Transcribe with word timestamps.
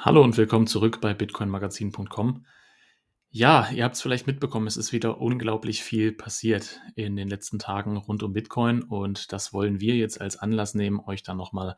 Hallo 0.00 0.22
und 0.22 0.36
willkommen 0.36 0.68
zurück 0.68 1.00
bei 1.00 1.12
bitcoinmagazin.com. 1.12 2.46
Ja, 3.30 3.68
ihr 3.72 3.82
habt 3.82 3.96
es 3.96 4.00
vielleicht 4.00 4.28
mitbekommen, 4.28 4.68
es 4.68 4.76
ist 4.76 4.92
wieder 4.92 5.20
unglaublich 5.20 5.82
viel 5.82 6.12
passiert 6.12 6.80
in 6.94 7.16
den 7.16 7.26
letzten 7.26 7.58
Tagen 7.58 7.96
rund 7.96 8.22
um 8.22 8.32
Bitcoin 8.32 8.84
und 8.84 9.32
das 9.32 9.52
wollen 9.52 9.80
wir 9.80 9.96
jetzt 9.96 10.20
als 10.20 10.36
Anlass 10.36 10.76
nehmen, 10.76 11.00
euch 11.00 11.24
dann 11.24 11.36
nochmal 11.36 11.76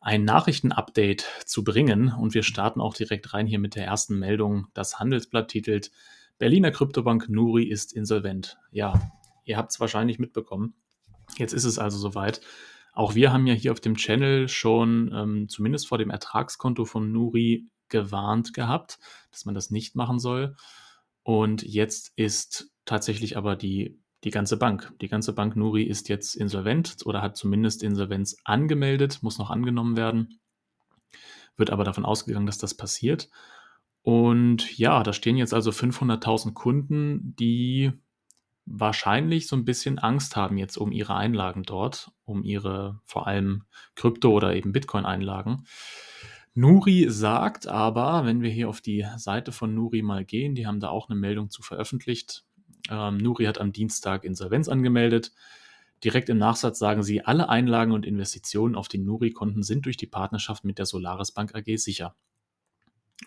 ein 0.00 0.24
Nachrichtenupdate 0.24 1.26
zu 1.44 1.62
bringen 1.62 2.14
und 2.18 2.32
wir 2.32 2.42
starten 2.42 2.80
auch 2.80 2.94
direkt 2.94 3.34
rein 3.34 3.46
hier 3.46 3.58
mit 3.58 3.74
der 3.74 3.84
ersten 3.84 4.18
Meldung. 4.18 4.68
Das 4.72 4.98
Handelsblatt 4.98 5.48
titelt 5.48 5.90
Berliner 6.38 6.70
Kryptobank 6.70 7.28
Nuri 7.28 7.64
ist 7.64 7.92
insolvent. 7.92 8.56
Ja, 8.70 9.12
ihr 9.44 9.58
habt 9.58 9.72
es 9.72 9.78
wahrscheinlich 9.78 10.18
mitbekommen. 10.18 10.72
Jetzt 11.36 11.52
ist 11.52 11.64
es 11.64 11.78
also 11.78 11.98
soweit. 11.98 12.40
Auch 12.92 13.14
wir 13.14 13.32
haben 13.32 13.46
ja 13.46 13.54
hier 13.54 13.72
auf 13.72 13.80
dem 13.80 13.96
Channel 13.96 14.48
schon 14.48 15.10
ähm, 15.14 15.48
zumindest 15.48 15.88
vor 15.88 15.98
dem 15.98 16.10
Ertragskonto 16.10 16.84
von 16.84 17.10
Nuri 17.10 17.66
gewarnt 17.88 18.52
gehabt, 18.52 18.98
dass 19.30 19.44
man 19.44 19.54
das 19.54 19.70
nicht 19.70 19.96
machen 19.96 20.18
soll. 20.18 20.56
Und 21.22 21.62
jetzt 21.62 22.12
ist 22.16 22.70
tatsächlich 22.84 23.36
aber 23.36 23.56
die, 23.56 23.98
die 24.24 24.30
ganze 24.30 24.56
Bank, 24.56 24.92
die 25.00 25.08
ganze 25.08 25.32
Bank 25.34 25.56
Nuri 25.56 25.84
ist 25.84 26.08
jetzt 26.08 26.34
insolvent 26.34 26.96
oder 27.04 27.22
hat 27.22 27.36
zumindest 27.36 27.82
Insolvenz 27.82 28.36
angemeldet, 28.44 29.22
muss 29.22 29.38
noch 29.38 29.50
angenommen 29.50 29.96
werden. 29.96 30.40
Wird 31.56 31.70
aber 31.70 31.84
davon 31.84 32.04
ausgegangen, 32.04 32.46
dass 32.46 32.58
das 32.58 32.74
passiert. 32.74 33.30
Und 34.02 34.76
ja, 34.78 35.02
da 35.02 35.12
stehen 35.12 35.36
jetzt 35.36 35.54
also 35.54 35.70
500.000 35.70 36.54
Kunden, 36.54 37.36
die 37.36 37.92
wahrscheinlich 38.64 39.46
so 39.48 39.56
ein 39.56 39.64
bisschen 39.64 39.98
Angst 39.98 40.36
haben 40.36 40.56
jetzt 40.56 40.76
um 40.76 40.92
ihre 40.92 41.14
Einlagen 41.14 41.62
dort, 41.62 42.10
um 42.24 42.44
ihre 42.44 43.00
vor 43.04 43.26
allem 43.26 43.64
Krypto- 43.94 44.32
oder 44.32 44.54
eben 44.54 44.72
Bitcoin-Einlagen. 44.72 45.64
Nuri 46.54 47.06
sagt 47.08 47.66
aber, 47.66 48.26
wenn 48.26 48.42
wir 48.42 48.50
hier 48.50 48.68
auf 48.68 48.80
die 48.80 49.06
Seite 49.16 49.52
von 49.52 49.74
Nuri 49.74 50.02
mal 50.02 50.24
gehen, 50.24 50.54
die 50.54 50.66
haben 50.66 50.80
da 50.80 50.90
auch 50.90 51.08
eine 51.08 51.18
Meldung 51.18 51.50
zu 51.50 51.62
veröffentlicht. 51.62 52.44
Ähm, 52.90 53.16
Nuri 53.16 53.44
hat 53.44 53.58
am 53.58 53.72
Dienstag 53.72 54.24
Insolvenz 54.24 54.68
angemeldet. 54.68 55.32
Direkt 56.04 56.28
im 56.28 56.38
Nachsatz 56.38 56.78
sagen 56.78 57.02
sie, 57.02 57.24
alle 57.24 57.48
Einlagen 57.48 57.92
und 57.92 58.04
Investitionen 58.04 58.74
auf 58.74 58.88
den 58.88 59.04
Nuri-Konten 59.04 59.62
sind 59.62 59.86
durch 59.86 59.96
die 59.96 60.06
Partnerschaft 60.06 60.64
mit 60.64 60.78
der 60.78 60.86
Solaris 60.86 61.32
Bank 61.32 61.54
AG 61.54 61.76
sicher. 61.78 62.16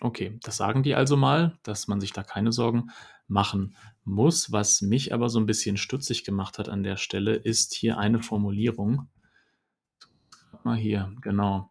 Okay, 0.00 0.38
das 0.42 0.56
sagen 0.56 0.82
die 0.82 0.94
also 0.94 1.16
mal, 1.16 1.58
dass 1.62 1.88
man 1.88 2.00
sich 2.00 2.12
da 2.12 2.22
keine 2.22 2.52
Sorgen 2.52 2.90
machen 3.28 3.74
muss. 4.04 4.52
Was 4.52 4.82
mich 4.82 5.14
aber 5.14 5.28
so 5.28 5.38
ein 5.40 5.46
bisschen 5.46 5.76
stutzig 5.76 6.24
gemacht 6.24 6.58
hat 6.58 6.68
an 6.68 6.82
der 6.82 6.96
Stelle, 6.96 7.34
ist 7.34 7.74
hier 7.74 7.98
eine 7.98 8.22
Formulierung. 8.22 9.08
Mal 10.64 10.76
hier, 10.76 11.12
genau. 11.20 11.70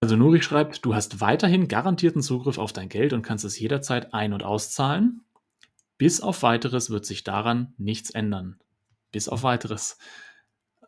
Also 0.00 0.16
Nuri 0.16 0.42
schreibt, 0.42 0.84
du 0.84 0.94
hast 0.94 1.20
weiterhin 1.20 1.68
garantierten 1.68 2.22
Zugriff 2.22 2.58
auf 2.58 2.72
dein 2.72 2.88
Geld 2.88 3.12
und 3.12 3.22
kannst 3.22 3.44
es 3.44 3.58
jederzeit 3.58 4.14
ein- 4.14 4.32
und 4.32 4.44
auszahlen. 4.44 5.22
Bis 5.98 6.20
auf 6.20 6.42
weiteres 6.42 6.90
wird 6.90 7.04
sich 7.04 7.24
daran 7.24 7.74
nichts 7.76 8.10
ändern. 8.10 8.60
Bis 9.10 9.28
auf 9.28 9.42
weiteres. 9.42 9.98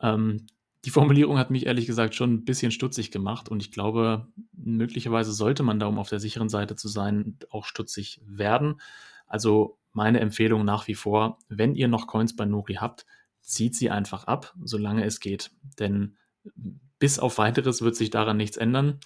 Ähm, 0.01 0.47
die 0.85 0.91
Formulierung 0.91 1.39
hat 1.39 1.51
mich 1.51 1.67
ehrlich 1.67 1.87
gesagt 1.87 2.15
schon 2.15 2.33
ein 2.33 2.45
bisschen 2.45 2.71
stutzig 2.71 3.11
gemacht 3.11 3.49
und 3.49 3.61
ich 3.61 3.73
glaube, 3.73 4.29
möglicherweise 4.77 5.33
sollte 5.33 5.63
man 5.63 5.79
da, 5.79 5.87
um 5.87 5.99
auf 5.99 6.09
der 6.09 6.21
sicheren 6.21 6.49
Seite 6.49 6.77
zu 6.77 6.89
sein, 6.89 7.39
auch 7.51 7.65
stutzig 7.65 8.21
werden. 8.25 8.81
Also 9.27 9.79
meine 9.93 10.21
Empfehlung 10.21 10.65
nach 10.65 10.89
wie 10.89 10.95
vor, 10.95 11.39
wenn 11.49 11.75
ihr 11.75 11.89
noch 11.89 12.07
Coins 12.07 12.37
bei 12.37 12.45
Nuri 12.45 12.75
habt, 12.75 13.07
zieht 13.41 13.75
sie 13.75 13.91
einfach 13.91 14.25
ab, 14.25 14.55
solange 14.63 15.05
es 15.05 15.21
geht. 15.21 15.51
Denn 15.79 16.17
bis 16.99 17.19
auf 17.19 17.39
weiteres 17.39 17.83
wird 17.83 17.97
sich 17.97 18.11
daran 18.11 18.37
nichts 18.37 18.57
ändern. 18.57 19.01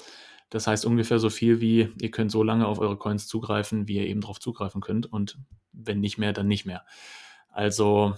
Das 0.51 0.67
heißt 0.67 0.85
ungefähr 0.85 1.19
so 1.19 1.31
viel 1.31 1.61
wie, 1.61 1.89
ihr 2.01 2.11
könnt 2.11 2.31
so 2.31 2.43
lange 2.43 2.67
auf 2.67 2.79
eure 2.79 2.97
Coins 2.97 3.27
zugreifen, 3.27 3.89
wie 3.89 3.97
ihr 3.97 4.07
eben 4.07 4.21
darauf 4.21 4.41
zugreifen 4.41 4.81
könnt. 4.81 5.11
Und 5.11 5.39
wenn 5.73 6.01
nicht 6.01 6.19
mehr, 6.19 6.33
dann 6.33 6.49
nicht 6.49 6.67
mehr. 6.67 6.85
Also 7.49 8.17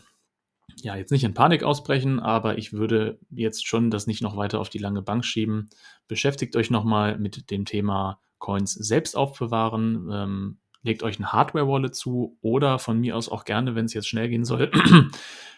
ja, 0.83 0.97
jetzt 0.97 1.11
nicht 1.11 1.25
in 1.25 1.35
Panik 1.35 1.63
ausbrechen, 1.63 2.21
aber 2.21 2.59
ich 2.59 2.73
würde 2.73 3.19
jetzt 3.31 3.67
schon 3.67 3.91
das 3.91 4.07
nicht 4.07 4.23
noch 4.23 4.37
weiter 4.37 4.61
auf 4.61 4.69
die 4.69 4.79
lange 4.79 5.03
Bank 5.03 5.25
schieben. 5.25 5.69
Beschäftigt 6.09 6.57
euch 6.57 6.71
nochmal 6.71 7.19
mit 7.19 7.51
dem 7.51 7.65
Thema 7.65 8.21
Coins 8.39 8.73
selbst 8.73 9.17
aufbewahren. 9.17 10.09
Ähm, 10.13 10.59
legt 10.83 11.03
euch 11.03 11.19
ein 11.19 11.33
Hardware-Wallet 11.33 11.95
zu 11.95 12.39
oder 12.41 12.79
von 12.79 13.01
mir 13.01 13.17
aus 13.17 13.29
auch 13.29 13.45
gerne, 13.45 13.75
wenn 13.75 13.87
es 13.87 13.95
jetzt 13.95 14.09
schnell 14.09 14.29
gehen 14.29 14.45
soll, 14.45 14.71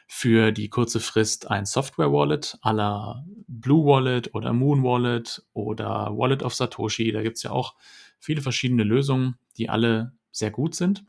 für 0.06 0.52
die 0.52 0.70
kurze 0.70 1.00
Frist 1.00 1.50
ein 1.50 1.66
Software-Wallet 1.66 2.58
à 2.62 2.72
la 2.72 3.24
Blue 3.46 3.84
Wallet 3.84 4.34
oder 4.34 4.52
Moon 4.52 4.82
Wallet 4.82 5.44
oder 5.52 6.16
Wallet 6.16 6.42
of 6.42 6.54
Satoshi. 6.54 7.12
Da 7.12 7.22
gibt 7.22 7.36
es 7.36 7.42
ja 7.42 7.50
auch 7.50 7.74
viele 8.18 8.40
verschiedene 8.40 8.84
Lösungen, 8.84 9.36
die 9.58 9.68
alle 9.68 10.12
sehr 10.30 10.50
gut 10.50 10.74
sind. 10.74 11.04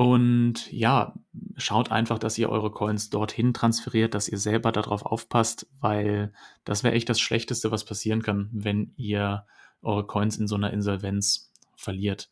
Und 0.00 0.72
ja, 0.72 1.12
schaut 1.58 1.92
einfach, 1.92 2.18
dass 2.18 2.38
ihr 2.38 2.48
eure 2.48 2.70
Coins 2.70 3.10
dorthin 3.10 3.52
transferiert, 3.52 4.14
dass 4.14 4.30
ihr 4.30 4.38
selber 4.38 4.72
darauf 4.72 5.04
aufpasst, 5.04 5.66
weil 5.78 6.32
das 6.64 6.82
wäre 6.82 6.94
echt 6.94 7.10
das 7.10 7.20
Schlechteste, 7.20 7.70
was 7.70 7.84
passieren 7.84 8.22
kann, 8.22 8.48
wenn 8.50 8.94
ihr 8.96 9.44
eure 9.82 10.06
Coins 10.06 10.38
in 10.38 10.48
so 10.48 10.54
einer 10.54 10.72
Insolvenz 10.72 11.52
verliert. 11.76 12.30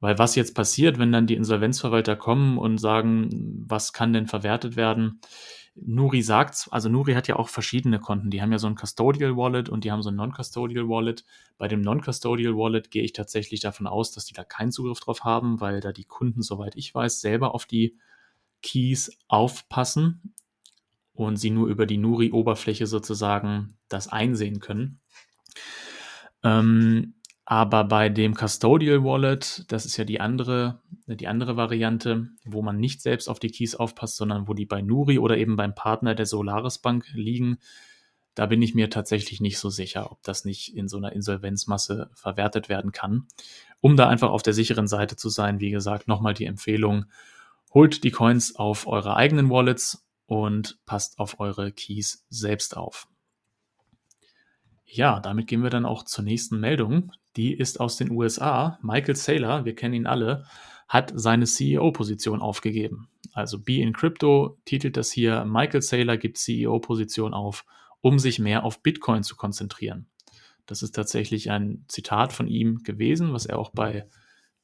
Weil 0.00 0.18
was 0.18 0.36
jetzt 0.36 0.54
passiert, 0.54 0.98
wenn 0.98 1.12
dann 1.12 1.26
die 1.26 1.34
Insolvenzverwalter 1.34 2.16
kommen 2.16 2.56
und 2.56 2.78
sagen, 2.78 3.28
was 3.68 3.92
kann 3.92 4.14
denn 4.14 4.26
verwertet 4.26 4.76
werden? 4.76 5.20
Nuri 5.78 6.22
sagt, 6.22 6.68
also 6.70 6.88
Nuri 6.88 7.12
hat 7.12 7.28
ja 7.28 7.36
auch 7.36 7.48
verschiedene 7.48 7.98
Konten. 7.98 8.30
Die 8.30 8.40
haben 8.40 8.52
ja 8.52 8.58
so 8.58 8.66
ein 8.66 8.76
Custodial 8.76 9.36
Wallet 9.36 9.68
und 9.68 9.84
die 9.84 9.92
haben 9.92 10.02
so 10.02 10.10
ein 10.10 10.16
Non-Custodial 10.16 10.88
Wallet. 10.88 11.24
Bei 11.58 11.68
dem 11.68 11.82
Non-Custodial 11.82 12.56
Wallet 12.56 12.90
gehe 12.90 13.02
ich 13.02 13.12
tatsächlich 13.12 13.60
davon 13.60 13.86
aus, 13.86 14.12
dass 14.12 14.24
die 14.24 14.32
da 14.32 14.42
keinen 14.42 14.72
Zugriff 14.72 15.00
drauf 15.00 15.24
haben, 15.24 15.60
weil 15.60 15.80
da 15.80 15.92
die 15.92 16.04
Kunden, 16.04 16.42
soweit 16.42 16.76
ich 16.76 16.94
weiß, 16.94 17.20
selber 17.20 17.54
auf 17.54 17.66
die 17.66 17.96
Keys 18.62 19.18
aufpassen 19.28 20.34
und 21.12 21.36
sie 21.36 21.50
nur 21.50 21.68
über 21.68 21.86
die 21.86 21.98
Nuri-Oberfläche 21.98 22.86
sozusagen 22.86 23.76
das 23.88 24.08
einsehen 24.08 24.60
können. 24.60 25.00
Ähm, 26.42 27.14
aber 27.48 27.84
bei 27.84 28.08
dem 28.08 28.34
Custodial 28.34 29.04
Wallet, 29.04 29.64
das 29.68 29.86
ist 29.86 29.96
ja 29.96 30.04
die 30.04 30.20
andere, 30.20 30.80
die 31.06 31.28
andere 31.28 31.56
Variante, 31.56 32.28
wo 32.44 32.60
man 32.60 32.78
nicht 32.78 33.00
selbst 33.00 33.28
auf 33.28 33.38
die 33.38 33.50
Keys 33.50 33.76
aufpasst, 33.76 34.16
sondern 34.16 34.48
wo 34.48 34.52
die 34.52 34.66
bei 34.66 34.82
Nuri 34.82 35.20
oder 35.20 35.38
eben 35.38 35.54
beim 35.54 35.72
Partner 35.72 36.16
der 36.16 36.26
Solaris 36.26 36.78
Bank 36.78 37.06
liegen, 37.14 37.58
da 38.34 38.46
bin 38.46 38.60
ich 38.62 38.74
mir 38.74 38.90
tatsächlich 38.90 39.40
nicht 39.40 39.58
so 39.58 39.70
sicher, 39.70 40.10
ob 40.10 40.24
das 40.24 40.44
nicht 40.44 40.74
in 40.74 40.88
so 40.88 40.96
einer 40.96 41.12
Insolvenzmasse 41.12 42.10
verwertet 42.14 42.68
werden 42.68 42.90
kann. 42.90 43.28
Um 43.80 43.96
da 43.96 44.08
einfach 44.08 44.30
auf 44.30 44.42
der 44.42 44.52
sicheren 44.52 44.88
Seite 44.88 45.14
zu 45.14 45.28
sein, 45.28 45.60
wie 45.60 45.70
gesagt, 45.70 46.08
nochmal 46.08 46.34
die 46.34 46.46
Empfehlung, 46.46 47.06
holt 47.72 48.02
die 48.02 48.10
Coins 48.10 48.56
auf 48.56 48.88
eure 48.88 49.14
eigenen 49.14 49.50
Wallets 49.50 50.04
und 50.26 50.78
passt 50.84 51.20
auf 51.20 51.38
eure 51.38 51.70
Keys 51.70 52.26
selbst 52.28 52.76
auf. 52.76 53.06
Ja, 54.84 55.20
damit 55.20 55.46
gehen 55.46 55.62
wir 55.62 55.70
dann 55.70 55.86
auch 55.86 56.04
zur 56.04 56.24
nächsten 56.24 56.58
Meldung. 56.58 57.12
Die 57.36 57.52
ist 57.52 57.80
aus 57.80 57.96
den 57.96 58.10
USA. 58.10 58.78
Michael 58.82 59.16
Saylor, 59.16 59.64
wir 59.64 59.74
kennen 59.74 59.94
ihn 59.94 60.06
alle, 60.06 60.46
hat 60.88 61.12
seine 61.14 61.44
CEO-Position 61.44 62.40
aufgegeben. 62.40 63.08
Also 63.32 63.62
Be 63.62 63.80
in 63.80 63.92
Crypto 63.92 64.58
titelt 64.64 64.96
das 64.96 65.10
hier, 65.10 65.44
Michael 65.44 65.82
Saylor 65.82 66.16
gibt 66.16 66.38
CEO-Position 66.38 67.34
auf, 67.34 67.64
um 68.00 68.18
sich 68.18 68.38
mehr 68.38 68.64
auf 68.64 68.82
Bitcoin 68.82 69.22
zu 69.22 69.36
konzentrieren. 69.36 70.06
Das 70.64 70.82
ist 70.82 70.94
tatsächlich 70.94 71.50
ein 71.50 71.84
Zitat 71.88 72.32
von 72.32 72.48
ihm 72.48 72.82
gewesen, 72.82 73.32
was 73.32 73.46
er 73.46 73.58
auch 73.58 73.70
bei 73.70 74.08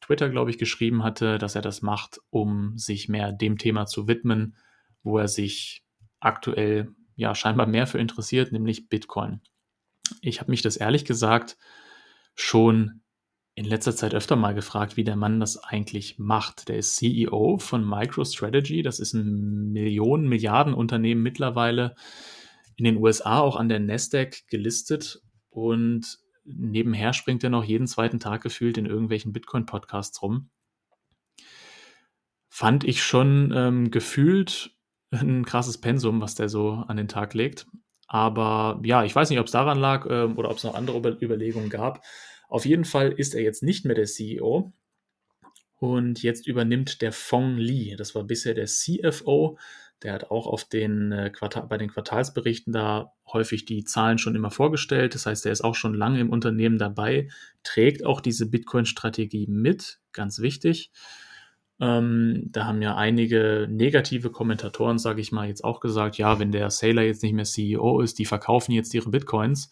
Twitter, 0.01 0.29
glaube 0.29 0.51
ich, 0.51 0.59
geschrieben 0.59 1.05
hatte, 1.05 1.39
dass 1.39 1.55
er 1.55 1.63
das 1.63 1.83
macht, 1.83 2.21
um 2.31 2.77
sich 2.77 3.09
mehr 3.09 3.33
dem 3.33 3.59
Thema 3.59 3.87
zu 3.87 4.09
widmen, 4.09 4.57
wo 5.03 5.19
er 5.19 5.29
sich 5.29 5.85
aktuell 6.19 6.93
ja 7.15 7.35
scheinbar 7.35 7.67
mehr 7.67 7.87
für 7.87 7.99
interessiert, 7.99 8.53
nämlich 8.53 8.89
Bitcoin. 8.89 9.41
Ich 10.21 10.41
habe 10.41 10.51
mich 10.51 10.63
das 10.63 10.77
ehrlich 10.77 11.05
gesagt 11.05 11.57
schon 12.35 13.03
in 13.55 13.65
letzter 13.67 13.95
Zeit 13.95 14.15
öfter 14.15 14.37
mal 14.37 14.55
gefragt, 14.55 14.97
wie 14.97 15.05
der 15.05 15.17
Mann 15.17 15.39
das 15.39 15.59
eigentlich 15.59 16.19
macht. 16.19 16.69
Der 16.69 16.79
ist 16.79 16.97
CEO 16.97 17.59
von 17.59 17.87
MicroStrategy, 17.87 18.83
das 18.83 18.99
ist 18.99 19.13
ein 19.13 19.73
Millionen, 19.73 20.29
Milliarden 20.29 20.73
Unternehmen 20.73 21.23
mittlerweile 21.23 21.95
in 22.77 22.85
den 22.85 22.97
USA 22.97 23.41
auch 23.41 23.57
an 23.57 23.69
der 23.69 23.81
Nasdaq 23.81 24.49
gelistet 24.49 25.21
und 25.51 26.19
nebenher 26.45 27.13
springt 27.13 27.45
er 27.45 27.51
noch 27.51 27.65
jeden 27.65 27.87
zweiten 27.87 28.21
Tag 28.21 28.43
gefühlt 28.43 28.79
in 28.79 28.87
irgendwelchen 28.87 29.33
Bitcoin-Podcasts 29.33 30.23
rum. 30.23 30.51
Fand 32.49 32.85
ich 32.85 33.03
schon 33.03 33.53
ähm, 33.55 33.91
gefühlt 33.91 34.75
ein 35.11 35.45
krasses 35.45 35.79
Pensum, 35.79 36.21
was 36.21 36.35
der 36.35 36.49
so 36.49 36.73
an 36.73 36.97
den 36.97 37.09
Tag 37.09 37.35
legt. 37.35 37.67
Aber 38.13 38.79
ja, 38.85 39.05
ich 39.05 39.17
weiß 39.17 39.31
nicht, 39.31 39.39
ob 39.39 39.47
es 39.47 39.53
daran 39.53 39.79
lag 39.79 40.07
ähm, 40.11 40.37
oder 40.37 40.51
ob 40.51 40.59
es 40.59 40.65
noch 40.65 40.75
andere 40.75 40.99
Über 40.99 41.23
Überlegungen 41.23 41.71
gab. 41.71 42.05
Auf 42.47 42.67
jeden 42.67 42.85
Fall 42.85 43.11
ist 43.11 43.35
er 43.35 43.41
jetzt 43.41 43.63
nicht 43.63 43.87
mehr 43.87 43.95
der 43.95 44.05
CEO. 44.05 44.75
Und 45.79 46.23
jetzt 46.23 46.47
übernimmt 46.47 47.01
der 47.01 47.13
Fong 47.13 47.57
Li. 47.57 47.97
Das 47.97 48.15
war 48.15 48.25
bisher 48.25 48.53
der 48.53 48.67
CFO. 48.67 49.57
Der 50.03 50.13
hat 50.13 50.31
auch 50.31 50.47
auf 50.47 50.65
den 50.65 51.11
äh, 51.11 51.31
Quartal, 51.31 51.67
bei 51.69 51.79
den 51.79 51.89
Quartalsberichten 51.89 52.75
da 52.75 53.15
häufig 53.33 53.65
die 53.65 53.83
Zahlen 53.85 54.19
schon 54.19 54.35
immer 54.35 54.51
vorgestellt. 54.51 55.15
Das 55.15 55.25
heißt, 55.25 55.47
er 55.47 55.53
ist 55.53 55.65
auch 55.65 55.75
schon 55.75 55.95
lange 55.95 56.21
im 56.21 56.29
Unternehmen 56.29 56.77
dabei, 56.77 57.31
trägt 57.63 58.05
auch 58.05 58.21
diese 58.21 58.45
Bitcoin-Strategie 58.45 59.47
mit, 59.47 60.01
ganz 60.13 60.41
wichtig. 60.41 60.91
Ähm, 61.83 62.45
da 62.53 62.67
haben 62.67 62.81
ja 62.81 62.95
einige 62.95 63.67
negative 63.69 64.31
Kommentatoren, 64.31 65.01
sage 65.01 65.21
ich 65.21 65.33
mal, 65.33 65.49
jetzt 65.49 65.65
auch 65.65 65.81
gesagt, 65.81 66.17
ja, 66.17 66.39
wenn 66.39 66.53
der 66.53 66.71
Sailor 66.71 67.03
jetzt 67.03 67.25
nicht 67.25 67.33
mehr 67.33 67.45
CEO 67.45 68.01
ist, 68.01 68.21
die 68.21 68.25
verkaufen 68.25 68.71
jetzt 68.71 68.95
ihre 68.95 69.11
Bitcoins. 69.11 69.69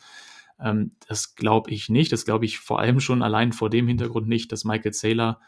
Ähm, 0.61 0.97
das 1.07 1.37
glaube 1.37 1.71
ich 1.71 1.89
nicht. 1.89 2.11
Das 2.11 2.25
glaube 2.25 2.47
ich 2.47 2.59
vor 2.59 2.81
allem 2.81 2.99
schon 2.99 3.23
allein 3.23 3.53
vor 3.53 3.71
dem 3.71 3.87
Hintergrund 3.87 4.27
nicht, 4.27 4.51
dass 4.51 4.65
Michael 4.65 4.93
Saylor 4.93 5.41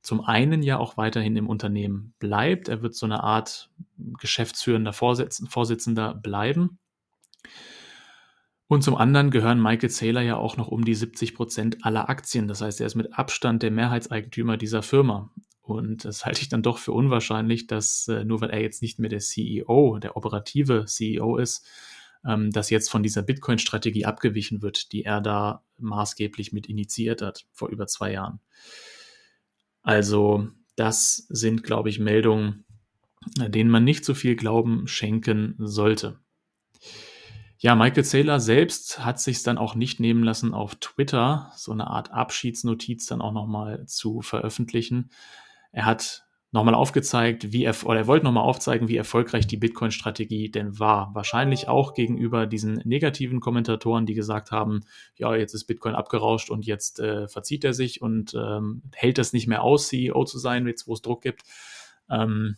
zum 0.00 0.22
einen 0.22 0.62
ja 0.62 0.78
auch 0.78 0.96
weiterhin 0.96 1.36
im 1.36 1.50
Unternehmen 1.50 2.14
bleibt. 2.18 2.68
Er 2.68 2.80
wird 2.80 2.94
so 2.94 3.04
eine 3.04 3.22
Art 3.22 3.68
geschäftsführender 3.98 4.94
Vorsitzender 4.94 6.14
bleiben. 6.14 6.78
Und 8.68 8.82
zum 8.82 8.96
anderen 8.96 9.30
gehören 9.30 9.60
Michael 9.60 9.90
Saylor 9.90 10.22
ja 10.22 10.36
auch 10.38 10.56
noch 10.56 10.68
um 10.68 10.82
die 10.82 10.94
70 10.94 11.34
Prozent 11.34 11.84
aller 11.84 12.08
Aktien. 12.08 12.48
Das 12.48 12.62
heißt, 12.62 12.80
er 12.80 12.86
ist 12.86 12.94
mit 12.94 13.18
Abstand 13.18 13.62
der 13.62 13.70
Mehrheitseigentümer 13.70 14.56
dieser 14.56 14.82
Firma. 14.82 15.30
Und 15.70 16.04
das 16.04 16.26
halte 16.26 16.42
ich 16.42 16.48
dann 16.48 16.62
doch 16.62 16.78
für 16.78 16.92
unwahrscheinlich, 16.92 17.66
dass 17.66 18.08
äh, 18.08 18.24
nur 18.24 18.40
weil 18.40 18.50
er 18.50 18.60
jetzt 18.60 18.82
nicht 18.82 18.98
mehr 18.98 19.10
der 19.10 19.20
CEO, 19.20 19.98
der 19.98 20.16
operative 20.16 20.84
CEO 20.86 21.36
ist, 21.36 21.66
ähm, 22.24 22.50
dass 22.50 22.70
jetzt 22.70 22.90
von 22.90 23.02
dieser 23.02 23.22
Bitcoin-Strategie 23.22 24.04
abgewichen 24.04 24.62
wird, 24.62 24.92
die 24.92 25.04
er 25.04 25.20
da 25.20 25.64
maßgeblich 25.78 26.52
mit 26.52 26.66
initiiert 26.66 27.22
hat 27.22 27.46
vor 27.52 27.68
über 27.68 27.86
zwei 27.86 28.12
Jahren. 28.12 28.40
Also 29.82 30.48
das 30.76 31.26
sind, 31.28 31.62
glaube 31.62 31.88
ich, 31.88 31.98
Meldungen, 31.98 32.64
äh, 33.40 33.48
denen 33.48 33.70
man 33.70 33.84
nicht 33.84 34.04
so 34.04 34.14
viel 34.14 34.36
Glauben 34.36 34.86
schenken 34.86 35.54
sollte. 35.58 36.18
Ja, 37.62 37.74
Michael 37.74 38.04
Saylor 38.04 38.40
selbst 38.40 39.04
hat 39.04 39.20
sich 39.20 39.42
dann 39.42 39.58
auch 39.58 39.74
nicht 39.74 40.00
nehmen 40.00 40.24
lassen, 40.24 40.54
auf 40.54 40.76
Twitter 40.76 41.52
so 41.56 41.72
eine 41.72 41.88
Art 41.88 42.10
Abschiedsnotiz 42.10 43.04
dann 43.04 43.20
auch 43.20 43.32
nochmal 43.32 43.84
zu 43.86 44.22
veröffentlichen. 44.22 45.10
Er 45.72 45.86
hat 45.86 46.24
nochmal 46.52 46.74
aufgezeigt, 46.74 47.52
wie 47.52 47.64
er, 47.64 47.74
oder 47.84 48.00
er 48.00 48.06
wollte 48.06 48.24
nochmal 48.24 48.44
aufzeigen, 48.44 48.88
wie 48.88 48.96
erfolgreich 48.96 49.46
die 49.46 49.56
Bitcoin-Strategie 49.56 50.50
denn 50.50 50.78
war. 50.78 51.14
Wahrscheinlich 51.14 51.68
auch 51.68 51.94
gegenüber 51.94 52.46
diesen 52.46 52.82
negativen 52.84 53.40
Kommentatoren, 53.40 54.04
die 54.04 54.14
gesagt 54.14 54.50
haben, 54.50 54.80
ja, 55.16 55.34
jetzt 55.34 55.54
ist 55.54 55.64
Bitcoin 55.64 55.94
abgerauscht 55.94 56.50
und 56.50 56.66
jetzt 56.66 56.98
äh, 56.98 57.28
verzieht 57.28 57.64
er 57.64 57.72
sich 57.72 58.02
und 58.02 58.34
ähm, 58.34 58.82
hält 58.94 59.18
das 59.18 59.32
nicht 59.32 59.46
mehr 59.46 59.62
aus, 59.62 59.88
CEO 59.88 60.24
zu 60.24 60.38
sein, 60.38 60.66
jetzt 60.66 60.88
wo 60.88 60.94
es 60.94 61.02
Druck 61.02 61.22
gibt. 61.22 61.42
Ähm, 62.10 62.56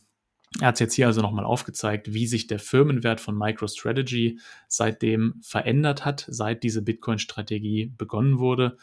er 0.60 0.68
hat 0.68 0.74
es 0.74 0.80
jetzt 0.80 0.94
hier 0.94 1.06
also 1.06 1.20
nochmal 1.20 1.44
aufgezeigt, 1.44 2.12
wie 2.12 2.26
sich 2.26 2.46
der 2.46 2.58
Firmenwert 2.58 3.20
von 3.20 3.36
MicroStrategy 3.36 4.38
seitdem 4.68 5.34
verändert 5.42 6.04
hat, 6.04 6.26
seit 6.28 6.62
diese 6.62 6.82
Bitcoin-Strategie 6.82 7.92
begonnen 7.96 8.38
wurde 8.38 8.78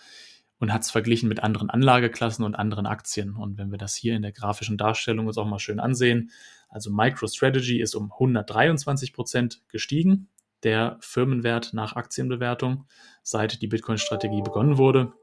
und 0.59 0.73
hat 0.73 0.83
es 0.83 0.91
verglichen 0.91 1.29
mit 1.29 1.41
anderen 1.41 1.69
Anlageklassen 1.69 2.43
und 2.43 2.55
anderen 2.55 2.85
Aktien. 2.85 3.35
Und 3.35 3.57
wenn 3.57 3.71
wir 3.71 3.77
das 3.77 3.95
hier 3.95 4.15
in 4.15 4.21
der 4.21 4.31
grafischen 4.31 4.77
Darstellung 4.77 5.27
uns 5.27 5.37
auch 5.37 5.47
mal 5.47 5.59
schön 5.59 5.79
ansehen, 5.79 6.31
also 6.67 6.91
MicroStrategy 6.91 7.81
ist 7.81 7.95
um 7.95 8.11
123 8.11 9.13
Prozent 9.13 9.61
gestiegen, 9.69 10.27
der 10.63 10.97
Firmenwert 10.99 11.73
nach 11.73 11.95
Aktienbewertung, 11.95 12.85
seit 13.23 13.61
die 13.61 13.67
Bitcoin-Strategie 13.67 14.41
begonnen 14.41 14.77
wurde. 14.77 15.13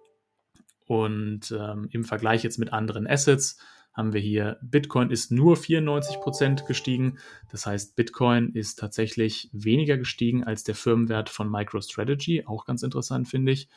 Und 0.86 1.52
ähm, 1.56 1.88
im 1.90 2.04
Vergleich 2.04 2.42
jetzt 2.42 2.58
mit 2.58 2.72
anderen 2.72 3.06
Assets 3.06 3.58
haben 3.92 4.12
wir 4.12 4.20
hier, 4.20 4.58
Bitcoin 4.62 5.10
ist 5.10 5.32
nur 5.32 5.56
94 5.56 6.20
Prozent 6.20 6.66
gestiegen. 6.66 7.18
Das 7.50 7.66
heißt, 7.66 7.96
Bitcoin 7.96 8.50
ist 8.52 8.78
tatsächlich 8.78 9.48
weniger 9.52 9.96
gestiegen 9.96 10.44
als 10.44 10.64
der 10.64 10.74
Firmenwert 10.74 11.30
von 11.30 11.50
MicroStrategy. 11.50 12.44
Auch 12.46 12.66
ganz 12.66 12.82
interessant, 12.82 13.28
finde 13.28 13.52
ich. 13.52 13.68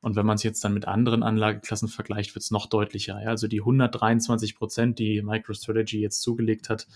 Und 0.00 0.16
wenn 0.16 0.26
man 0.26 0.36
es 0.36 0.42
jetzt 0.42 0.62
dann 0.64 0.74
mit 0.74 0.86
anderen 0.86 1.22
Anlageklassen 1.22 1.88
vergleicht, 1.88 2.34
wird 2.34 2.42
es 2.42 2.50
noch 2.50 2.66
deutlicher. 2.66 3.20
Ja? 3.22 3.30
Also 3.30 3.48
die 3.48 3.60
123 3.60 4.56
Prozent, 4.56 4.98
die 4.98 5.22
MicroStrategy 5.22 6.00
jetzt 6.00 6.22
zugelegt 6.22 6.68
hat, 6.68 6.86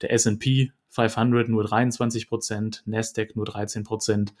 der 0.00 0.12
S&P 0.12 0.72
500 0.88 1.48
nur 1.48 1.64
23 1.64 2.28
Prozent, 2.28 2.82
Nasdaq 2.86 3.36
nur 3.36 3.44
13 3.44 3.84
Prozent. 3.84 4.34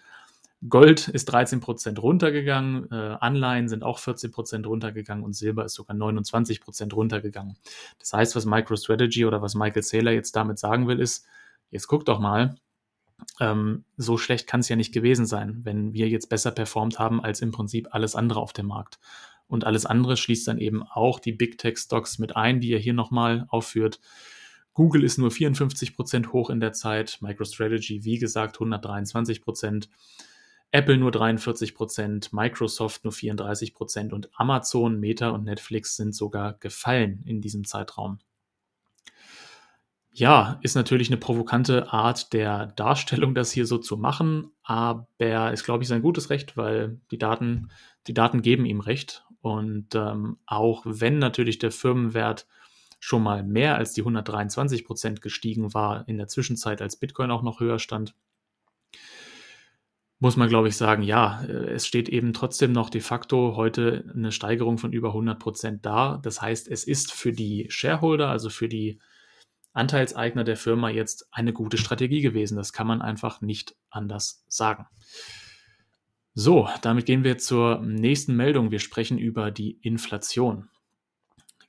Gold 0.68 1.08
ist 1.08 1.26
13 1.26 1.60
Prozent 1.60 2.02
runtergegangen, 2.02 2.90
äh, 2.90 3.16
Anleihen 3.20 3.68
sind 3.68 3.84
auch 3.84 3.98
14 3.98 4.30
Prozent 4.30 4.66
runtergegangen 4.66 5.22
und 5.22 5.34
Silber 5.34 5.66
ist 5.66 5.74
sogar 5.74 5.94
29 5.94 6.62
Prozent 6.62 6.94
runtergegangen. 6.94 7.58
Das 7.98 8.14
heißt, 8.14 8.34
was 8.34 8.46
MicroStrategy 8.46 9.26
oder 9.26 9.42
was 9.42 9.54
Michael 9.54 9.82
Saylor 9.82 10.12
jetzt 10.12 10.34
damit 10.34 10.58
sagen 10.58 10.88
will, 10.88 10.98
ist, 10.98 11.26
jetzt 11.70 11.88
guck 11.88 12.06
doch 12.06 12.20
mal, 12.20 12.56
ähm, 13.40 13.84
so 13.96 14.18
schlecht 14.18 14.46
kann 14.46 14.60
es 14.60 14.68
ja 14.68 14.76
nicht 14.76 14.92
gewesen 14.92 15.26
sein, 15.26 15.60
wenn 15.64 15.92
wir 15.92 16.08
jetzt 16.08 16.28
besser 16.28 16.50
performt 16.50 16.98
haben 16.98 17.22
als 17.22 17.40
im 17.40 17.52
Prinzip 17.52 17.88
alles 17.90 18.14
andere 18.14 18.40
auf 18.40 18.52
dem 18.52 18.66
Markt. 18.66 18.98
Und 19.48 19.64
alles 19.64 19.86
andere 19.86 20.16
schließt 20.16 20.48
dann 20.48 20.58
eben 20.58 20.82
auch 20.82 21.20
die 21.20 21.32
Big 21.32 21.58
Tech 21.58 21.78
Stocks 21.78 22.18
mit 22.18 22.34
ein, 22.36 22.60
die 22.60 22.72
er 22.72 22.78
hier 22.78 22.94
nochmal 22.94 23.46
aufführt. 23.48 24.00
Google 24.74 25.04
ist 25.04 25.18
nur 25.18 25.30
54 25.30 25.94
Prozent 25.94 26.32
hoch 26.32 26.50
in 26.50 26.60
der 26.60 26.72
Zeit, 26.72 27.18
MicroStrategy, 27.20 28.04
wie 28.04 28.18
gesagt, 28.18 28.56
123 28.56 29.40
Prozent. 29.40 29.88
Apple 30.72 30.98
nur 30.98 31.12
43 31.12 31.74
Prozent, 31.74 32.32
Microsoft 32.32 33.04
nur 33.04 33.12
34 33.12 33.72
Prozent 33.72 34.12
und 34.12 34.28
Amazon, 34.34 34.98
Meta 34.98 35.30
und 35.30 35.44
Netflix 35.44 35.96
sind 35.96 36.14
sogar 36.14 36.54
gefallen 36.54 37.22
in 37.24 37.40
diesem 37.40 37.64
Zeitraum. 37.64 38.18
Ja, 40.18 40.58
ist 40.62 40.76
natürlich 40.76 41.10
eine 41.10 41.18
provokante 41.18 41.92
Art 41.92 42.32
der 42.32 42.68
Darstellung, 42.68 43.34
das 43.34 43.52
hier 43.52 43.66
so 43.66 43.76
zu 43.76 43.98
machen, 43.98 44.50
aber 44.62 45.06
ist, 45.52 45.64
glaube 45.64 45.82
ich, 45.82 45.88
sein 45.90 46.00
gutes 46.00 46.30
Recht, 46.30 46.56
weil 46.56 46.98
die 47.10 47.18
Daten, 47.18 47.68
die 48.06 48.14
Daten 48.14 48.40
geben 48.40 48.64
ihm 48.64 48.80
recht. 48.80 49.26
Und 49.42 49.94
ähm, 49.94 50.38
auch 50.46 50.84
wenn 50.86 51.18
natürlich 51.18 51.58
der 51.58 51.70
Firmenwert 51.70 52.46
schon 52.98 53.22
mal 53.22 53.42
mehr 53.42 53.76
als 53.76 53.92
die 53.92 54.00
123 54.00 54.86
Prozent 54.86 55.20
gestiegen 55.20 55.74
war 55.74 56.08
in 56.08 56.16
der 56.16 56.28
Zwischenzeit, 56.28 56.80
als 56.80 56.96
Bitcoin 56.96 57.30
auch 57.30 57.42
noch 57.42 57.60
höher 57.60 57.78
stand, 57.78 58.14
muss 60.18 60.38
man, 60.38 60.48
glaube 60.48 60.68
ich, 60.68 60.78
sagen, 60.78 61.02
ja, 61.02 61.42
äh, 61.42 61.74
es 61.74 61.86
steht 61.86 62.08
eben 62.08 62.32
trotzdem 62.32 62.72
noch 62.72 62.88
de 62.88 63.02
facto 63.02 63.54
heute 63.54 64.10
eine 64.14 64.32
Steigerung 64.32 64.78
von 64.78 64.94
über 64.94 65.08
100 65.08 65.38
Prozent 65.38 65.84
da. 65.84 66.18
Das 66.22 66.40
heißt, 66.40 66.68
es 66.68 66.84
ist 66.84 67.12
für 67.12 67.32
die 67.32 67.66
Shareholder, 67.68 68.30
also 68.30 68.48
für 68.48 68.70
die 68.70 68.98
Anteilseigner 69.76 70.44
der 70.44 70.56
Firma 70.56 70.90
jetzt 70.90 71.28
eine 71.30 71.52
gute 71.52 71.78
Strategie 71.78 72.20
gewesen. 72.20 72.56
Das 72.56 72.72
kann 72.72 72.86
man 72.86 73.02
einfach 73.02 73.40
nicht 73.40 73.76
anders 73.90 74.44
sagen. 74.48 74.86
So, 76.34 76.68
damit 76.82 77.06
gehen 77.06 77.24
wir 77.24 77.38
zur 77.38 77.80
nächsten 77.80 78.36
Meldung. 78.36 78.70
Wir 78.70 78.78
sprechen 78.78 79.18
über 79.18 79.50
die 79.50 79.78
Inflation. 79.82 80.68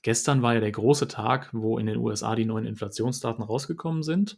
Gestern 0.02 0.42
war 0.42 0.54
ja 0.54 0.60
der 0.60 0.72
große 0.72 1.08
Tag, 1.08 1.50
wo 1.54 1.78
in 1.78 1.86
den 1.86 1.98
USA 1.98 2.36
die 2.36 2.46
neuen 2.46 2.66
Inflationsdaten 2.66 3.44
rausgekommen 3.44 4.04
sind. 4.04 4.38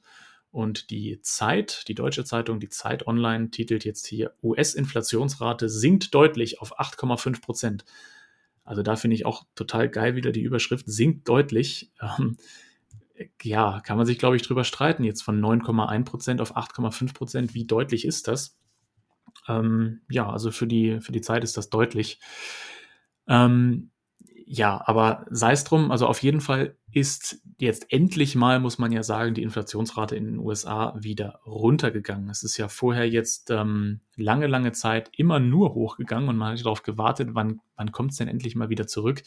Und 0.52 0.90
die 0.90 1.20
Zeit, 1.22 1.88
die 1.88 1.96
deutsche 1.96 2.26
Zeitung, 2.26 2.60
die 2.60 2.70
Zeit 2.70 3.06
Online, 3.06 3.52
titelt 3.52 3.86
jetzt 3.86 4.08
hier 4.08 4.34
US-Inflationsrate 4.42 5.70
sinkt 5.70 6.14
deutlich 6.16 6.60
auf 6.60 6.80
8,5 6.80 7.42
Prozent. 7.42 7.86
Also 8.64 8.82
da 8.82 8.96
finde 8.96 9.16
ich 9.16 9.26
auch 9.26 9.46
total 9.56 9.90
geil 9.90 10.16
wieder 10.16 10.32
die 10.32 10.42
Überschrift 10.42 10.86
sinkt 10.88 11.28
deutlich. 11.30 11.92
Ähm, 12.02 12.38
ja, 13.44 13.82
kann 13.82 13.98
man 13.98 14.06
sich, 14.06 14.18
glaube 14.18 14.36
ich, 14.36 14.42
drüber 14.42 14.64
streiten. 14.64 15.04
Jetzt 15.04 15.22
von 15.24 15.40
9,1 15.40 16.06
Prozent 16.06 16.42
auf 16.42 16.56
8,5 16.56 17.14
Prozent, 17.14 17.54
wie 17.54 17.66
deutlich 17.66 18.06
ist 18.06 18.28
das? 18.28 18.58
Ähm, 19.48 20.02
ja, 20.10 20.30
also 20.30 20.52
für 20.52 20.68
die, 20.68 21.00
für 21.02 21.12
die 21.12 21.22
Zeit 21.22 21.44
ist 21.44 21.58
das 21.58 21.70
deutlich. 21.70 22.20
Ähm, 23.28 23.92
ja, 24.52 24.82
aber 24.84 25.28
sei 25.30 25.52
es 25.52 25.64
drum, 25.64 25.92
also 25.92 26.08
auf 26.08 26.24
jeden 26.24 26.42
Fall 26.42 26.76
ist 26.92 27.40
jetzt 27.60 27.94
endlich 27.94 28.34
mal, 28.34 28.60
muss 28.60 28.80
man 28.80 28.92
ja 28.92 29.04
sagen, 29.04 29.36
die 29.36 29.44
Inflationsrate 29.44 30.16
in 30.16 30.26
den 30.26 30.40
USA 30.40 30.96
wieder 30.98 31.40
runtergegangen. 31.46 32.32
Es 32.32 32.42
ist 32.42 32.58
ja 32.58 32.68
vorher 32.68 33.08
jetzt 33.08 33.52
ähm, 33.52 34.00
lange, 34.16 34.48
lange 34.48 34.72
Zeit 34.72 35.12
immer 35.16 35.40
nur 35.40 35.76
hochgegangen 35.76 36.30
und 36.30 36.38
man 36.38 36.54
hat 36.54 36.66
darauf 36.66 36.82
gewartet, 36.82 37.30
wann, 37.34 37.62
wann 37.76 37.92
kommt 37.92 38.14
es 38.14 38.18
denn 38.18 38.28
endlich 38.28 38.56
mal 38.56 38.70
wieder 38.70 38.88
zurück. 38.88 39.22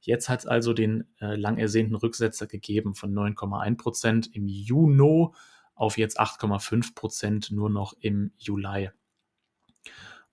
Jetzt 0.00 0.28
hat 0.28 0.40
es 0.40 0.46
also 0.46 0.72
den 0.72 1.04
äh, 1.20 1.36
lang 1.36 1.56
ersehnten 1.56 1.94
Rücksetzer 1.94 2.48
gegeben 2.48 2.96
von 2.96 3.14
9,1 3.14 3.76
Prozent 3.76 4.34
im 4.34 4.48
Juni 4.48 5.28
auf 5.76 5.98
jetzt 5.98 6.18
8,5 6.18 6.96
Prozent 6.96 7.52
nur 7.52 7.70
noch 7.70 7.94
im 8.00 8.32
Juli. 8.38 8.90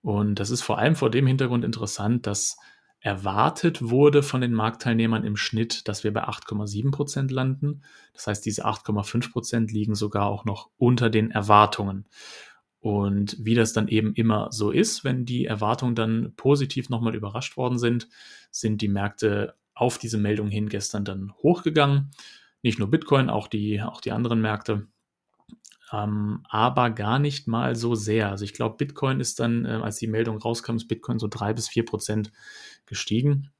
Und 0.00 0.40
das 0.40 0.50
ist 0.50 0.62
vor 0.62 0.78
allem 0.78 0.96
vor 0.96 1.10
dem 1.10 1.28
Hintergrund 1.28 1.64
interessant, 1.64 2.26
dass 2.26 2.56
erwartet 3.02 3.90
wurde 3.90 4.22
von 4.22 4.40
den 4.40 4.54
Marktteilnehmern 4.54 5.24
im 5.24 5.36
Schnitt, 5.36 5.88
dass 5.88 6.04
wir 6.04 6.12
bei 6.12 6.24
8,7 6.24 6.92
Prozent 6.92 7.32
landen. 7.32 7.82
Das 8.14 8.28
heißt, 8.28 8.46
diese 8.46 8.64
8,5 8.64 9.32
Prozent 9.32 9.72
liegen 9.72 9.96
sogar 9.96 10.26
auch 10.26 10.44
noch 10.44 10.70
unter 10.78 11.10
den 11.10 11.32
Erwartungen. 11.32 12.06
Und 12.78 13.36
wie 13.40 13.54
das 13.54 13.72
dann 13.72 13.88
eben 13.88 14.14
immer 14.14 14.48
so 14.52 14.70
ist, 14.70 15.02
wenn 15.02 15.24
die 15.24 15.46
Erwartungen 15.46 15.96
dann 15.96 16.32
positiv 16.36 16.90
nochmal 16.90 17.16
überrascht 17.16 17.56
worden 17.56 17.78
sind, 17.78 18.08
sind 18.52 18.80
die 18.80 18.88
Märkte 18.88 19.54
auf 19.74 19.98
diese 19.98 20.18
Meldung 20.18 20.48
hin 20.48 20.68
gestern 20.68 21.04
dann 21.04 21.32
hochgegangen. 21.42 22.12
Nicht 22.62 22.78
nur 22.78 22.90
Bitcoin, 22.90 23.30
auch 23.30 23.48
die, 23.48 23.82
auch 23.82 24.00
die 24.00 24.12
anderen 24.12 24.40
Märkte. 24.40 24.86
Ähm, 25.92 26.40
aber 26.48 26.90
gar 26.90 27.18
nicht 27.18 27.46
mal 27.46 27.76
so 27.76 27.94
sehr. 27.94 28.30
Also 28.30 28.44
ich 28.44 28.54
glaube, 28.54 28.76
Bitcoin 28.76 29.20
ist 29.20 29.40
dann, 29.40 29.64
äh, 29.66 29.80
als 29.82 29.96
die 29.96 30.06
Meldung 30.06 30.38
rauskam, 30.38 30.76
ist 30.76 30.88
Bitcoin 30.88 31.18
so 31.18 31.28
drei 31.28 31.52
bis 31.52 31.68
vier 31.68 31.84
Prozent 31.84 32.32
gestiegen. 32.86 33.50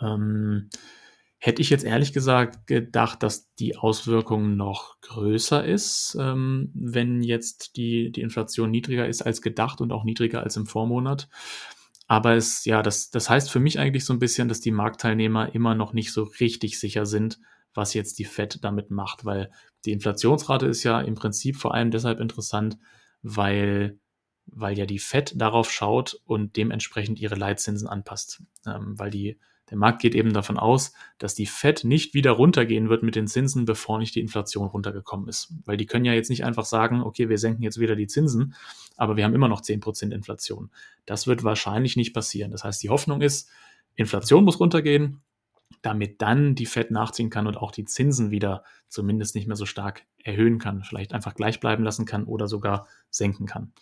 Ähm, 0.00 0.70
hätte 1.38 1.62
ich 1.62 1.70
jetzt 1.70 1.84
ehrlich 1.84 2.12
gesagt 2.12 2.66
gedacht, 2.66 3.22
dass 3.22 3.52
die 3.54 3.76
Auswirkung 3.76 4.56
noch 4.56 5.00
größer 5.00 5.64
ist, 5.64 6.16
ähm, 6.18 6.70
wenn 6.74 7.22
jetzt 7.22 7.76
die, 7.76 8.12
die 8.12 8.20
Inflation 8.20 8.70
niedriger 8.70 9.06
ist 9.08 9.22
als 9.22 9.42
gedacht 9.42 9.80
und 9.80 9.92
auch 9.92 10.04
niedriger 10.04 10.42
als 10.42 10.56
im 10.56 10.66
Vormonat. 10.66 11.28
Aber 12.08 12.34
es, 12.34 12.64
ja, 12.64 12.82
das, 12.82 13.10
das 13.10 13.28
heißt 13.28 13.50
für 13.50 13.58
mich 13.58 13.80
eigentlich 13.80 14.04
so 14.04 14.12
ein 14.12 14.20
bisschen, 14.20 14.48
dass 14.48 14.60
die 14.60 14.70
Marktteilnehmer 14.70 15.54
immer 15.54 15.74
noch 15.74 15.92
nicht 15.92 16.12
so 16.12 16.22
richtig 16.22 16.78
sicher 16.78 17.04
sind, 17.04 17.40
was 17.76 17.94
jetzt 17.94 18.18
die 18.18 18.24
Fed 18.24 18.62
damit 18.62 18.90
macht, 18.90 19.24
weil 19.24 19.50
die 19.84 19.92
Inflationsrate 19.92 20.66
ist 20.66 20.82
ja 20.82 21.00
im 21.00 21.14
Prinzip 21.14 21.56
vor 21.56 21.74
allem 21.74 21.90
deshalb 21.90 22.20
interessant, 22.20 22.78
weil, 23.22 23.98
weil 24.46 24.78
ja 24.78 24.86
die 24.86 24.98
Fed 24.98 25.32
darauf 25.36 25.70
schaut 25.70 26.20
und 26.24 26.56
dementsprechend 26.56 27.20
ihre 27.20 27.36
Leitzinsen 27.36 27.88
anpasst, 27.88 28.42
ähm, 28.66 28.98
weil 28.98 29.10
die 29.10 29.38
der 29.70 29.78
Markt 29.78 30.00
geht 30.00 30.14
eben 30.14 30.32
davon 30.32 30.58
aus, 30.58 30.92
dass 31.18 31.34
die 31.34 31.46
Fed 31.46 31.82
nicht 31.82 32.14
wieder 32.14 32.32
runtergehen 32.32 32.88
wird 32.88 33.02
mit 33.02 33.16
den 33.16 33.26
Zinsen, 33.26 33.64
bevor 33.64 33.98
nicht 33.98 34.14
die 34.14 34.20
Inflation 34.20 34.68
runtergekommen 34.68 35.28
ist. 35.28 35.52
Weil 35.64 35.76
die 35.76 35.86
können 35.86 36.04
ja 36.04 36.12
jetzt 36.12 36.30
nicht 36.30 36.44
einfach 36.44 36.64
sagen, 36.64 37.02
okay, 37.02 37.28
wir 37.28 37.38
senken 37.38 37.62
jetzt 37.62 37.80
wieder 37.80 37.96
die 37.96 38.06
Zinsen, 38.06 38.54
aber 38.96 39.16
wir 39.16 39.24
haben 39.24 39.34
immer 39.34 39.48
noch 39.48 39.62
10% 39.62 40.12
Inflation. 40.12 40.70
Das 41.04 41.26
wird 41.26 41.42
wahrscheinlich 41.42 41.96
nicht 41.96 42.14
passieren. 42.14 42.52
Das 42.52 42.62
heißt, 42.62 42.82
die 42.82 42.90
Hoffnung 42.90 43.22
ist, 43.22 43.50
Inflation 43.96 44.44
muss 44.44 44.60
runtergehen, 44.60 45.22
damit 45.82 46.22
dann 46.22 46.54
die 46.54 46.66
Fed 46.66 46.90
nachziehen 46.90 47.30
kann 47.30 47.46
und 47.46 47.56
auch 47.56 47.72
die 47.72 47.84
Zinsen 47.84 48.30
wieder 48.30 48.64
zumindest 48.88 49.34
nicht 49.34 49.46
mehr 49.46 49.56
so 49.56 49.66
stark 49.66 50.04
erhöhen 50.22 50.58
kann, 50.58 50.84
vielleicht 50.84 51.12
einfach 51.12 51.34
gleich 51.34 51.60
bleiben 51.60 51.84
lassen 51.84 52.06
kann 52.06 52.24
oder 52.24 52.48
sogar 52.48 52.86
senken 53.10 53.46
kann. 53.46 53.72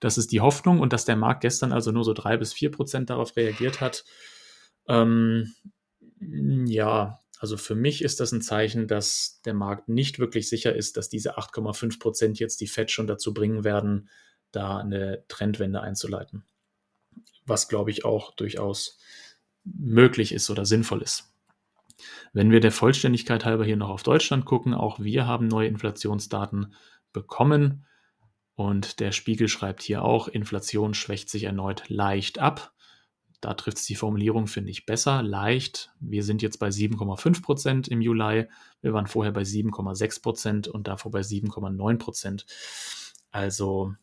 Das 0.00 0.18
ist 0.18 0.32
die 0.32 0.40
Hoffnung 0.40 0.80
und 0.80 0.92
dass 0.92 1.04
der 1.04 1.16
Markt 1.16 1.40
gestern 1.40 1.72
also 1.72 1.90
nur 1.92 2.04
so 2.04 2.12
drei 2.12 2.36
bis 2.36 2.52
vier 2.52 2.70
Prozent 2.70 3.10
darauf 3.10 3.36
reagiert 3.36 3.80
hat, 3.80 4.04
ähm, 4.88 5.54
ja, 6.20 7.20
also 7.38 7.56
für 7.56 7.76
mich 7.76 8.02
ist 8.02 8.18
das 8.20 8.32
ein 8.32 8.42
Zeichen, 8.42 8.88
dass 8.88 9.40
der 9.44 9.54
Markt 9.54 9.88
nicht 9.88 10.18
wirklich 10.18 10.48
sicher 10.48 10.74
ist, 10.74 10.96
dass 10.96 11.08
diese 11.08 11.38
8,5 11.38 12.00
Prozent 12.00 12.38
jetzt 12.40 12.60
die 12.60 12.66
Fed 12.66 12.90
schon 12.90 13.06
dazu 13.06 13.32
bringen 13.32 13.62
werden, 13.62 14.08
da 14.50 14.78
eine 14.78 15.24
Trendwende 15.28 15.80
einzuleiten. 15.80 16.44
Was, 17.44 17.68
glaube 17.68 17.90
ich, 17.90 18.04
auch 18.04 18.34
durchaus 18.34 18.98
möglich 19.76 20.32
ist 20.32 20.50
oder 20.50 20.64
sinnvoll 20.64 21.02
ist. 21.02 21.32
Wenn 22.32 22.50
wir 22.50 22.60
der 22.60 22.72
Vollständigkeit 22.72 23.44
halber 23.44 23.64
hier 23.64 23.76
noch 23.76 23.88
auf 23.88 24.02
Deutschland 24.02 24.44
gucken, 24.44 24.74
auch 24.74 25.00
wir 25.00 25.26
haben 25.26 25.48
neue 25.48 25.68
Inflationsdaten 25.68 26.74
bekommen. 27.12 27.86
Und 28.54 29.00
der 29.00 29.12
Spiegel 29.12 29.48
schreibt 29.48 29.82
hier 29.82 30.02
auch, 30.02 30.28
Inflation 30.28 30.94
schwächt 30.94 31.30
sich 31.30 31.44
erneut 31.44 31.88
leicht 31.88 32.38
ab. 32.38 32.72
Da 33.40 33.54
trifft 33.54 33.78
es 33.78 33.84
die 33.84 33.94
Formulierung, 33.94 34.48
finde 34.48 34.70
ich, 34.70 34.84
besser, 34.84 35.22
leicht. 35.22 35.92
Wir 36.00 36.24
sind 36.24 36.42
jetzt 36.42 36.58
bei 36.58 36.68
7,5 36.68 37.42
Prozent 37.42 37.88
im 37.88 38.00
Juli. 38.00 38.48
Wir 38.80 38.92
waren 38.92 39.06
vorher 39.06 39.32
bei 39.32 39.42
7,6 39.42 40.22
Prozent 40.22 40.68
und 40.68 40.88
davor 40.88 41.12
bei 41.12 41.20
7,9 41.20 41.98
Prozent. 41.98 42.46
Also, 43.30 43.94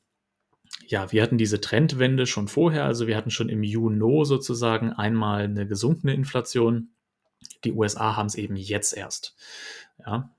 ja, 0.88 1.12
wir 1.12 1.22
hatten 1.24 1.38
diese 1.38 1.62
Trendwende 1.62 2.26
schon 2.26 2.48
vorher. 2.48 2.86
Also, 2.86 3.08
wir 3.08 3.18
hatten 3.18 3.32
schon 3.32 3.50
im 3.50 3.64
Juni 3.64 4.26
sozusagen 4.26 4.92
einmal 4.94 5.44
eine 5.44 5.68
gesunkene 5.68 6.14
Inflation. 6.14 6.90
Die 7.64 7.74
USA 7.74 8.16
haben 8.16 8.28
es 8.28 8.36
eben 8.36 8.56
jetzt 8.56 8.94
erst. 8.94 9.36
Ja, 10.06 10.36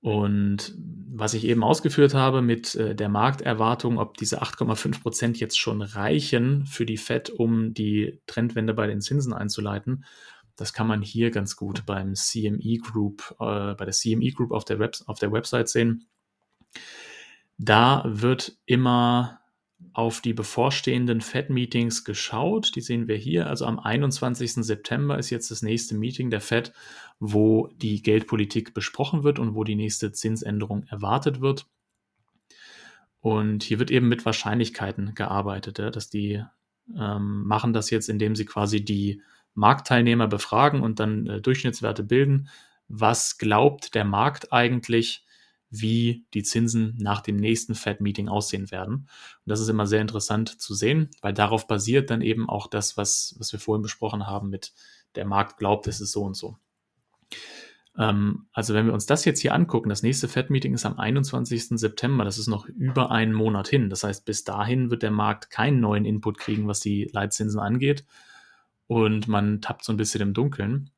und 0.00 0.74
was 1.10 1.34
ich 1.34 1.44
eben 1.44 1.64
ausgeführt 1.64 2.14
habe 2.14 2.40
mit 2.40 2.74
äh, 2.76 2.94
der 2.94 3.08
Markterwartung, 3.08 3.98
ob 3.98 4.16
diese 4.16 4.42
8,5 4.42 5.02
Prozent 5.02 5.40
jetzt 5.40 5.58
schon 5.58 5.82
reichen 5.82 6.66
für 6.66 6.86
die 6.86 6.96
Fed, 6.96 7.30
um 7.30 7.74
die 7.74 8.22
Trendwende 8.26 8.74
bei 8.74 8.86
den 8.86 9.00
Zinsen 9.00 9.32
einzuleiten, 9.32 10.04
das 10.56 10.72
kann 10.72 10.86
man 10.86 11.02
hier 11.02 11.30
ganz 11.30 11.56
gut 11.56 11.84
beim 11.84 12.14
CME 12.14 12.78
Group, 12.78 13.34
äh, 13.40 13.74
bei 13.74 13.84
der 13.84 13.92
CME 13.92 14.32
Group 14.32 14.52
auf 14.52 14.64
der, 14.64 14.78
Web, 14.78 14.96
auf 15.06 15.18
der 15.18 15.32
Website 15.32 15.68
sehen. 15.68 16.08
Da 17.58 18.04
wird 18.06 18.56
immer 18.66 19.40
auf 19.92 20.20
die 20.20 20.32
bevorstehenden 20.32 21.20
Fed-Meetings 21.20 22.04
geschaut. 22.04 22.74
Die 22.76 22.80
sehen 22.80 23.08
wir 23.08 23.16
hier. 23.16 23.48
Also 23.48 23.66
am 23.66 23.80
21. 23.80 24.54
September 24.54 25.18
ist 25.18 25.30
jetzt 25.30 25.50
das 25.50 25.62
nächste 25.62 25.96
Meeting 25.96 26.30
der 26.30 26.40
Fed, 26.40 26.72
wo 27.18 27.68
die 27.76 28.00
Geldpolitik 28.02 28.74
besprochen 28.74 29.24
wird 29.24 29.40
und 29.40 29.54
wo 29.54 29.64
die 29.64 29.74
nächste 29.74 30.12
Zinsänderung 30.12 30.84
erwartet 30.84 31.40
wird. 31.40 31.66
Und 33.20 33.64
hier 33.64 33.80
wird 33.80 33.90
eben 33.90 34.08
mit 34.08 34.24
Wahrscheinlichkeiten 34.24 35.14
gearbeitet, 35.16 35.80
ja, 35.80 35.90
dass 35.90 36.08
die 36.08 36.44
ähm, 36.96 37.42
machen 37.44 37.72
das 37.72 37.90
jetzt, 37.90 38.08
indem 38.08 38.36
sie 38.36 38.44
quasi 38.44 38.84
die 38.84 39.20
Marktteilnehmer 39.54 40.28
befragen 40.28 40.80
und 40.80 41.00
dann 41.00 41.26
äh, 41.26 41.40
Durchschnittswerte 41.40 42.04
bilden. 42.04 42.48
Was 42.86 43.36
glaubt 43.38 43.94
der 43.96 44.04
Markt 44.04 44.52
eigentlich, 44.52 45.26
wie 45.70 46.24
die 46.34 46.42
Zinsen 46.42 46.96
nach 46.98 47.20
dem 47.20 47.36
nächsten 47.36 47.74
Fed-Meeting 47.74 48.28
aussehen 48.28 48.70
werden. 48.70 48.94
Und 48.94 49.46
das 49.46 49.60
ist 49.60 49.68
immer 49.68 49.86
sehr 49.86 50.00
interessant 50.00 50.60
zu 50.60 50.74
sehen, 50.74 51.10
weil 51.20 51.34
darauf 51.34 51.66
basiert 51.66 52.10
dann 52.10 52.22
eben 52.22 52.48
auch 52.48 52.66
das, 52.66 52.96
was, 52.96 53.34
was 53.38 53.52
wir 53.52 53.60
vorhin 53.60 53.82
besprochen 53.82 54.26
haben 54.26 54.48
mit 54.48 54.72
der 55.14 55.26
Markt 55.26 55.58
glaubt, 55.58 55.86
es 55.86 56.00
ist 56.00 56.12
so 56.12 56.22
und 56.22 56.36
so. 56.36 56.56
Ähm, 57.98 58.46
also 58.52 58.72
wenn 58.74 58.86
wir 58.86 58.94
uns 58.94 59.06
das 59.06 59.24
jetzt 59.24 59.40
hier 59.40 59.54
angucken, 59.54 59.88
das 59.88 60.02
nächste 60.02 60.28
Fed-Meeting 60.28 60.72
ist 60.72 60.86
am 60.86 60.98
21. 60.98 61.78
September, 61.78 62.24
das 62.24 62.38
ist 62.38 62.46
noch 62.46 62.66
über 62.66 63.10
einen 63.10 63.32
Monat 63.32 63.68
hin. 63.68 63.90
Das 63.90 64.04
heißt, 64.04 64.24
bis 64.24 64.44
dahin 64.44 64.90
wird 64.90 65.02
der 65.02 65.10
Markt 65.10 65.50
keinen 65.50 65.80
neuen 65.80 66.04
Input 66.04 66.38
kriegen, 66.38 66.68
was 66.68 66.80
die 66.80 67.10
Leitzinsen 67.12 67.60
angeht. 67.60 68.04
Und 68.86 69.28
man 69.28 69.60
tappt 69.60 69.84
so 69.84 69.92
ein 69.92 69.98
bisschen 69.98 70.22
im 70.22 70.32
Dunkeln. 70.34 70.90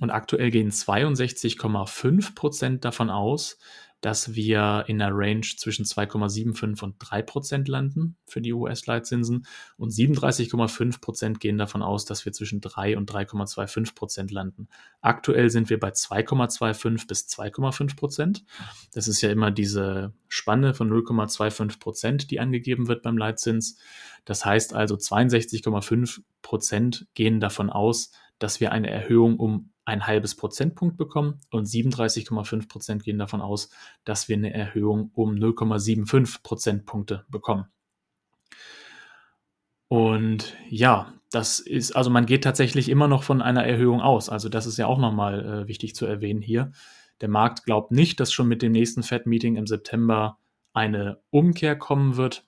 Und 0.00 0.10
aktuell 0.10 0.50
gehen 0.50 0.70
62,5 0.70 2.34
Prozent 2.34 2.84
davon 2.84 3.10
aus, 3.10 3.58
dass 4.02 4.34
wir 4.34 4.84
in 4.88 5.00
einer 5.00 5.14
Range 5.16 5.46
zwischen 5.56 5.84
2,75 5.84 6.82
und 6.82 6.96
3 6.98 7.22
Prozent 7.22 7.68
landen 7.68 8.16
für 8.26 8.40
die 8.40 8.52
US-Leitzinsen 8.52 9.46
und 9.76 9.92
37,5 9.92 11.00
Prozent 11.00 11.40
gehen 11.40 11.56
davon 11.56 11.82
aus, 11.82 12.04
dass 12.04 12.24
wir 12.24 12.32
zwischen 12.32 12.60
3 12.60 12.96
und 12.96 13.10
3,25 13.10 13.94
Prozent 13.94 14.32
landen. 14.32 14.68
Aktuell 15.00 15.50
sind 15.50 15.70
wir 15.70 15.78
bei 15.78 15.90
2,25 15.90 17.06
bis 17.06 17.28
2,5 17.28 17.96
Prozent. 17.96 18.44
Das 18.92 19.06
ist 19.06 19.20
ja 19.22 19.30
immer 19.30 19.52
diese 19.52 20.12
Spanne 20.26 20.74
von 20.74 20.90
0,25 20.90 21.78
Prozent, 21.78 22.30
die 22.32 22.40
angegeben 22.40 22.88
wird 22.88 23.02
beim 23.02 23.16
Leitzins. 23.16 23.78
Das 24.24 24.44
heißt 24.44 24.74
also 24.74 24.96
62,5 24.96 26.22
Prozent 26.42 27.06
gehen 27.14 27.38
davon 27.38 27.70
aus, 27.70 28.10
dass 28.42 28.60
wir 28.60 28.72
eine 28.72 28.90
Erhöhung 28.90 29.38
um 29.38 29.72
ein 29.84 30.06
halbes 30.06 30.34
Prozentpunkt 30.36 30.96
bekommen 30.96 31.40
und 31.50 31.66
37,5 31.66 32.68
Prozent 32.68 33.04
gehen 33.04 33.18
davon 33.18 33.40
aus, 33.40 33.70
dass 34.04 34.28
wir 34.28 34.36
eine 34.36 34.52
Erhöhung 34.52 35.10
um 35.14 35.34
0,75 35.34 36.42
Prozentpunkte 36.42 37.24
bekommen. 37.28 37.66
Und 39.88 40.56
ja, 40.68 41.12
das 41.30 41.60
ist, 41.60 41.92
also 41.92 42.10
man 42.10 42.26
geht 42.26 42.44
tatsächlich 42.44 42.88
immer 42.88 43.08
noch 43.08 43.22
von 43.22 43.42
einer 43.42 43.64
Erhöhung 43.64 44.00
aus. 44.00 44.28
Also 44.28 44.48
das 44.48 44.66
ist 44.66 44.78
ja 44.78 44.86
auch 44.86 44.98
nochmal 44.98 45.44
äh, 45.44 45.68
wichtig 45.68 45.94
zu 45.94 46.06
erwähnen 46.06 46.42
hier. 46.42 46.72
Der 47.20 47.28
Markt 47.28 47.64
glaubt 47.64 47.92
nicht, 47.92 48.20
dass 48.20 48.32
schon 48.32 48.48
mit 48.48 48.62
dem 48.62 48.72
nächsten 48.72 49.02
Fed-Meeting 49.02 49.56
im 49.56 49.66
September 49.66 50.38
eine 50.72 51.20
Umkehr 51.30 51.76
kommen 51.76 52.16
wird 52.16 52.46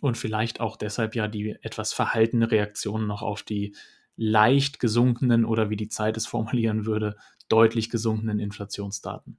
und 0.00 0.18
vielleicht 0.18 0.60
auch 0.60 0.76
deshalb 0.76 1.14
ja 1.14 1.28
die 1.28 1.56
etwas 1.62 1.92
verhaltene 1.92 2.50
Reaktion 2.50 3.06
noch 3.06 3.22
auf 3.22 3.42
die 3.42 3.74
leicht 4.16 4.80
gesunkenen 4.80 5.44
oder 5.44 5.70
wie 5.70 5.76
die 5.76 5.88
Zeit 5.88 6.16
es 6.16 6.26
formulieren 6.26 6.86
würde, 6.86 7.16
deutlich 7.48 7.90
gesunkenen 7.90 8.40
Inflationsdaten. 8.40 9.38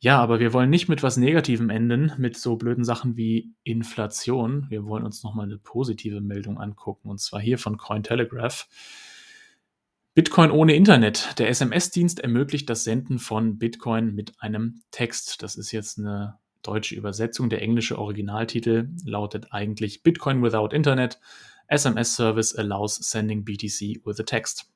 Ja, 0.00 0.20
aber 0.20 0.38
wir 0.38 0.52
wollen 0.52 0.68
nicht 0.68 0.88
mit 0.88 1.02
was 1.02 1.16
Negativem 1.16 1.70
enden, 1.70 2.12
mit 2.18 2.36
so 2.36 2.56
blöden 2.56 2.84
Sachen 2.84 3.16
wie 3.16 3.54
Inflation. 3.62 4.66
Wir 4.68 4.84
wollen 4.84 5.04
uns 5.04 5.22
nochmal 5.22 5.46
eine 5.46 5.56
positive 5.56 6.20
Meldung 6.20 6.58
angucken, 6.58 7.08
und 7.08 7.20
zwar 7.20 7.40
hier 7.40 7.56
von 7.56 7.78
Cointelegraph. 7.78 8.68
Bitcoin 10.14 10.50
ohne 10.50 10.74
Internet. 10.74 11.38
Der 11.38 11.48
SMS-Dienst 11.48 12.20
ermöglicht 12.20 12.68
das 12.68 12.84
Senden 12.84 13.18
von 13.18 13.58
Bitcoin 13.58 14.14
mit 14.14 14.40
einem 14.40 14.82
Text. 14.90 15.42
Das 15.42 15.56
ist 15.56 15.72
jetzt 15.72 15.98
eine 15.98 16.38
deutsche 16.62 16.94
Übersetzung. 16.94 17.48
Der 17.48 17.62
englische 17.62 17.98
Originaltitel 17.98 18.90
lautet 19.04 19.52
eigentlich 19.52 20.02
Bitcoin 20.02 20.42
without 20.42 20.68
Internet. 20.74 21.18
SMS 21.68 22.14
Service 22.14 22.54
allows 22.54 22.96
sending 22.96 23.44
BTC 23.44 24.04
with 24.04 24.20
a 24.20 24.24
text. 24.24 24.70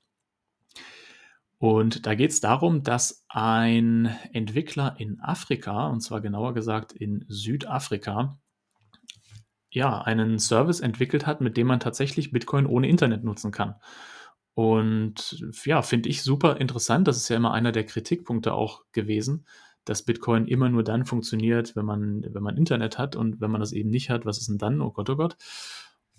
Und 1.58 2.06
da 2.06 2.14
geht 2.14 2.30
es 2.30 2.40
darum, 2.40 2.84
dass 2.84 3.24
ein 3.28 4.16
Entwickler 4.32 4.94
in 4.98 5.20
Afrika, 5.20 5.88
und 5.88 6.00
zwar 6.00 6.20
genauer 6.20 6.54
gesagt 6.54 6.92
in 6.92 7.24
Südafrika, 7.28 8.38
ja, 9.70 10.00
einen 10.00 10.38
Service 10.38 10.80
entwickelt 10.80 11.26
hat, 11.26 11.40
mit 11.40 11.56
dem 11.56 11.66
man 11.66 11.80
tatsächlich 11.80 12.30
Bitcoin 12.30 12.66
ohne 12.66 12.88
Internet 12.88 13.24
nutzen 13.24 13.50
kann. 13.50 13.74
Und 14.54 15.44
ja, 15.64 15.82
finde 15.82 16.08
ich 16.08 16.22
super 16.22 16.56
interessant. 16.56 17.06
Das 17.06 17.16
ist 17.16 17.28
ja 17.28 17.36
immer 17.36 17.52
einer 17.52 17.72
der 17.72 17.84
Kritikpunkte 17.84 18.54
auch 18.54 18.82
gewesen, 18.92 19.46
dass 19.84 20.02
Bitcoin 20.02 20.46
immer 20.46 20.68
nur 20.68 20.84
dann 20.84 21.04
funktioniert, 21.04 21.76
wenn 21.76 21.84
man, 21.84 22.24
wenn 22.28 22.42
man 22.42 22.56
Internet 22.56 22.98
hat 22.98 23.14
und 23.14 23.40
wenn 23.40 23.50
man 23.50 23.60
das 23.60 23.72
eben 23.72 23.90
nicht 23.90 24.10
hat, 24.10 24.26
was 24.26 24.38
ist 24.38 24.48
denn 24.48 24.58
dann? 24.58 24.80
Oh 24.80 24.90
Gott, 24.90 25.10
oh 25.10 25.16
Gott. 25.16 25.36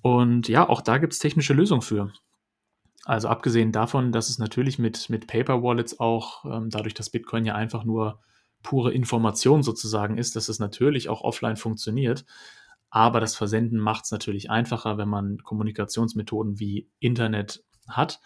Und 0.01 0.47
ja, 0.47 0.67
auch 0.67 0.81
da 0.81 0.97
gibt 0.97 1.13
es 1.13 1.19
technische 1.19 1.53
Lösungen 1.53 1.81
für. 1.81 2.11
Also 3.05 3.27
abgesehen 3.27 3.71
davon, 3.71 4.11
dass 4.11 4.29
es 4.29 4.39
natürlich 4.39 4.77
mit, 4.79 5.09
mit 5.09 5.27
Paper 5.27 5.63
Wallets 5.63 5.99
auch, 5.99 6.45
ähm, 6.45 6.69
dadurch, 6.69 6.93
dass 6.93 7.09
Bitcoin 7.09 7.45
ja 7.45 7.55
einfach 7.55 7.83
nur 7.83 8.19
pure 8.61 8.93
Information 8.93 9.63
sozusagen 9.63 10.17
ist, 10.17 10.35
dass 10.35 10.49
es 10.49 10.59
natürlich 10.59 11.09
auch 11.09 11.21
offline 11.21 11.55
funktioniert. 11.55 12.25
Aber 12.89 13.19
das 13.19 13.35
Versenden 13.35 13.79
macht 13.79 14.05
es 14.05 14.11
natürlich 14.11 14.49
einfacher, 14.49 14.97
wenn 14.97 15.09
man 15.09 15.37
Kommunikationsmethoden 15.39 16.59
wie 16.59 16.89
Internet 16.99 17.63
hat. 17.87 18.19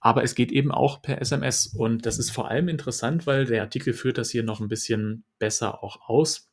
Aber 0.00 0.22
es 0.22 0.34
geht 0.34 0.52
eben 0.52 0.70
auch 0.70 1.02
per 1.02 1.20
SMS. 1.20 1.66
Und 1.66 2.06
das 2.06 2.18
ist 2.18 2.30
vor 2.30 2.48
allem 2.48 2.68
interessant, 2.68 3.26
weil 3.26 3.44
der 3.44 3.62
Artikel 3.62 3.92
führt 3.92 4.18
das 4.18 4.30
hier 4.30 4.44
noch 4.44 4.60
ein 4.60 4.68
bisschen 4.68 5.24
besser 5.38 5.82
auch 5.82 6.08
aus. 6.08 6.47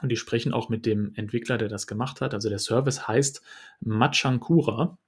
Und 0.00 0.08
die 0.08 0.16
sprechen 0.16 0.52
auch 0.52 0.68
mit 0.68 0.86
dem 0.86 1.12
Entwickler, 1.14 1.58
der 1.58 1.68
das 1.68 1.86
gemacht 1.86 2.20
hat. 2.20 2.34
Also 2.34 2.48
der 2.48 2.58
Service 2.58 3.06
heißt 3.06 3.42
Machankura. 3.80 4.98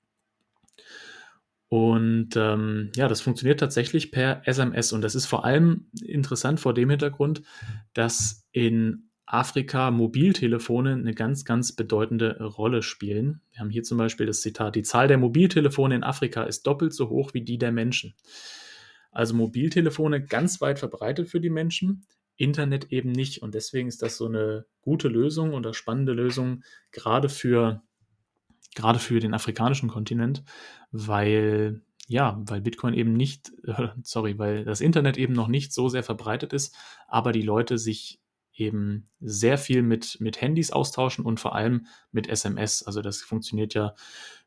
Und 1.69 2.37
ähm, 2.37 2.93
ja, 2.95 3.09
das 3.09 3.21
funktioniert 3.21 3.59
tatsächlich 3.59 4.13
per 4.13 4.47
SMS. 4.47 4.93
Und 4.93 5.03
das 5.03 5.15
ist 5.15 5.27
vor 5.27 5.45
allem 5.45 5.87
interessant 6.05 6.61
vor 6.61 6.75
dem 6.75 6.91
Hintergrund, 6.91 7.43
dass 7.95 8.47
in 8.53 9.09
Afrika 9.27 9.91
Mobiltelefone 9.91 10.93
eine 10.93 11.15
ganz, 11.15 11.45
ganz 11.45 11.73
bedeutende 11.73 12.41
Rolle 12.43 12.83
spielen. 12.83 13.41
Wir 13.51 13.61
haben 13.61 13.71
hier 13.71 13.83
zum 13.83 13.99
Beispiel 13.99 14.27
das 14.27 14.43
Zitat, 14.43 14.77
die 14.77 14.83
Zahl 14.83 15.09
der 15.09 15.19
Mobiltelefone 15.19 15.95
in 15.95 16.05
Afrika 16.05 16.45
ist 16.45 16.67
doppelt 16.67 16.93
so 16.93 17.09
hoch 17.09 17.33
wie 17.33 17.41
die 17.41 17.59
der 17.59 17.73
Menschen. 17.73 18.15
Also 19.11 19.35
Mobiltelefone 19.35 20.25
ganz 20.25 20.61
weit 20.61 20.79
verbreitet 20.79 21.29
für 21.29 21.41
die 21.41 21.51
Menschen, 21.51 22.05
Internet 22.37 22.93
eben 22.93 23.13
nicht. 23.13 23.43
Und 23.43 23.55
deswegen 23.55 23.89
ist 23.89 24.03
das 24.03 24.17
so 24.17 24.27
eine 24.27 24.67
gute 24.81 25.09
Lösung 25.09 25.55
oder 25.55 25.75
spannende 25.75 26.13
Lösung, 26.13 26.63
gerade 26.93 27.29
für, 27.29 27.83
gerade 28.75 28.99
für 28.99 29.21
den 29.21 29.35
afrikanischen 29.35 29.89
Kontinent, 29.89 30.45
weil 30.91 31.83
ja, 32.07 32.39
weil 32.45 32.61
Bitcoin 32.61 32.95
eben 32.95 33.15
nicht, 33.15 33.53
sorry, 34.03 34.39
weil 34.39 34.65
das 34.65 34.81
Internet 34.81 35.17
eben 35.17 35.33
noch 35.33 35.49
nicht 35.49 35.73
so 35.73 35.89
sehr 35.89 36.03
verbreitet 36.03 36.53
ist, 36.53 36.77
aber 37.09 37.33
die 37.33 37.43
Leute 37.43 37.79
sich 37.79 38.21
eben 38.57 39.09
sehr 39.21 39.59
viel 39.59 39.83
mit, 39.83 40.19
mit 40.21 40.41
Handys 40.41 40.71
austauschen 40.71 41.25
und 41.25 41.41
vor 41.41 41.55
allem 41.55 41.87
mit 42.13 42.29
SMS. 42.29 42.83
Also 42.83 43.03
das 43.03 43.23
funktioniert 43.23 43.75
ja 43.75 43.95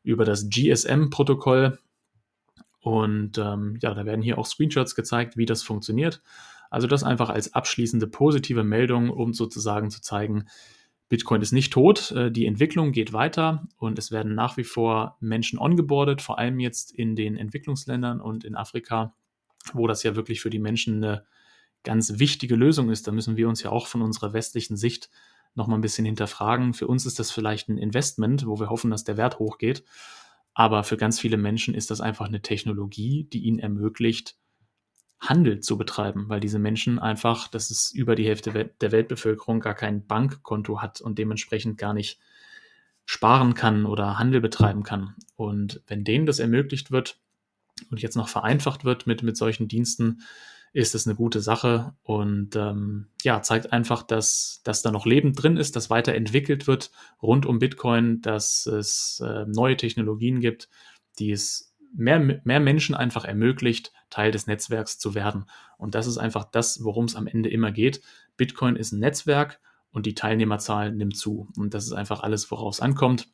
über 0.02 0.24
das 0.24 0.48
GSM-Protokoll. 0.48 1.78
Und 2.80 3.36
ähm, 3.38 3.76
ja, 3.82 3.92
da 3.92 4.06
werden 4.06 4.22
hier 4.22 4.38
auch 4.38 4.46
Screenshots 4.46 4.94
gezeigt, 4.94 5.36
wie 5.36 5.44
das 5.44 5.62
funktioniert. 5.62 6.22
Also 6.70 6.86
das 6.86 7.04
einfach 7.04 7.30
als 7.30 7.54
abschließende 7.54 8.06
positive 8.06 8.64
Meldung, 8.64 9.10
um 9.10 9.32
sozusagen 9.32 9.90
zu 9.90 10.00
zeigen, 10.00 10.44
Bitcoin 11.08 11.40
ist 11.40 11.52
nicht 11.52 11.72
tot, 11.72 12.10
äh, 12.12 12.30
die 12.30 12.46
Entwicklung 12.46 12.92
geht 12.92 13.12
weiter 13.12 13.66
und 13.78 13.98
es 13.98 14.10
werden 14.10 14.34
nach 14.34 14.56
wie 14.56 14.64
vor 14.64 15.16
Menschen 15.20 15.58
ongeboardet, 15.58 16.20
vor 16.20 16.38
allem 16.38 16.60
jetzt 16.60 16.92
in 16.92 17.16
den 17.16 17.36
Entwicklungsländern 17.36 18.20
und 18.20 18.44
in 18.44 18.54
Afrika, 18.54 19.14
wo 19.72 19.86
das 19.86 20.02
ja 20.02 20.16
wirklich 20.16 20.40
für 20.40 20.50
die 20.50 20.58
Menschen 20.58 21.02
eine 21.02 21.24
ganz 21.82 22.18
wichtige 22.18 22.56
Lösung 22.56 22.90
ist, 22.90 23.06
da 23.06 23.12
müssen 23.12 23.36
wir 23.36 23.48
uns 23.48 23.62
ja 23.62 23.70
auch 23.70 23.86
von 23.86 24.02
unserer 24.02 24.32
westlichen 24.32 24.76
Sicht 24.76 25.08
noch 25.54 25.66
mal 25.66 25.76
ein 25.76 25.80
bisschen 25.82 26.04
hinterfragen. 26.04 26.74
Für 26.74 26.86
uns 26.86 27.06
ist 27.06 27.18
das 27.18 27.30
vielleicht 27.30 27.68
ein 27.68 27.78
Investment, 27.78 28.46
wo 28.46 28.60
wir 28.60 28.68
hoffen, 28.68 28.90
dass 28.90 29.04
der 29.04 29.16
Wert 29.16 29.38
hochgeht. 29.38 29.84
Aber 30.54 30.84
für 30.84 30.96
ganz 30.96 31.20
viele 31.20 31.36
Menschen 31.36 31.74
ist 31.74 31.90
das 31.90 32.00
einfach 32.00 32.26
eine 32.26 32.42
Technologie, 32.42 33.24
die 33.32 33.44
ihnen 33.44 33.58
ermöglicht, 33.58 34.36
Handel 35.20 35.60
zu 35.60 35.76
betreiben, 35.76 36.28
weil 36.28 36.40
diese 36.40 36.58
Menschen 36.58 36.98
einfach, 36.98 37.48
das 37.48 37.70
ist 37.70 37.92
über 37.94 38.14
die 38.14 38.26
Hälfte 38.26 38.70
der 38.80 38.92
Weltbevölkerung, 38.92 39.60
gar 39.60 39.74
kein 39.74 40.06
Bankkonto 40.06 40.80
hat 40.80 41.00
und 41.00 41.18
dementsprechend 41.18 41.76
gar 41.76 41.92
nicht 41.92 42.20
sparen 43.04 43.54
kann 43.54 43.86
oder 43.86 44.18
Handel 44.18 44.40
betreiben 44.40 44.82
kann. 44.82 45.14
Und 45.34 45.82
wenn 45.86 46.04
denen 46.04 46.26
das 46.26 46.38
ermöglicht 46.38 46.90
wird 46.90 47.18
und 47.90 48.00
jetzt 48.00 48.16
noch 48.16 48.28
vereinfacht 48.28 48.84
wird 48.84 49.06
mit, 49.06 49.22
mit 49.22 49.36
solchen 49.36 49.66
Diensten, 49.66 50.20
ist 50.72 50.94
es 50.94 51.06
eine 51.06 51.16
gute 51.16 51.40
Sache 51.40 51.94
und 52.02 52.54
ähm, 52.54 53.08
ja, 53.22 53.40
zeigt 53.42 53.72
einfach, 53.72 54.02
dass, 54.02 54.60
dass 54.64 54.82
da 54.82 54.90
noch 54.90 55.06
Leben 55.06 55.32
drin 55.32 55.56
ist, 55.56 55.74
dass 55.74 55.90
weiterentwickelt 55.90 56.66
wird 56.66 56.90
rund 57.22 57.46
um 57.46 57.58
Bitcoin, 57.58 58.20
dass 58.20 58.66
es 58.66 59.22
äh, 59.24 59.46
neue 59.46 59.76
Technologien 59.76 60.40
gibt, 60.40 60.68
die 61.18 61.32
es 61.32 61.67
mehr, 61.94 62.18
mehr 62.18 62.60
Menschen 62.60 62.94
einfach 62.94 63.24
ermöglicht, 63.24 63.92
Teil 64.10 64.30
des 64.30 64.46
Netzwerks 64.46 64.98
zu 64.98 65.14
werden. 65.14 65.46
Und 65.76 65.94
das 65.94 66.06
ist 66.06 66.18
einfach 66.18 66.44
das, 66.44 66.82
worum 66.84 67.04
es 67.06 67.16
am 67.16 67.26
Ende 67.26 67.48
immer 67.48 67.72
geht. 67.72 68.02
Bitcoin 68.36 68.76
ist 68.76 68.92
ein 68.92 69.00
Netzwerk 69.00 69.60
und 69.90 70.06
die 70.06 70.14
Teilnehmerzahl 70.14 70.92
nimmt 70.92 71.16
zu. 71.16 71.48
Und 71.56 71.74
das 71.74 71.86
ist 71.86 71.92
einfach 71.92 72.20
alles, 72.20 72.50
worauf 72.50 72.74
es 72.74 72.80
ankommt. 72.80 73.28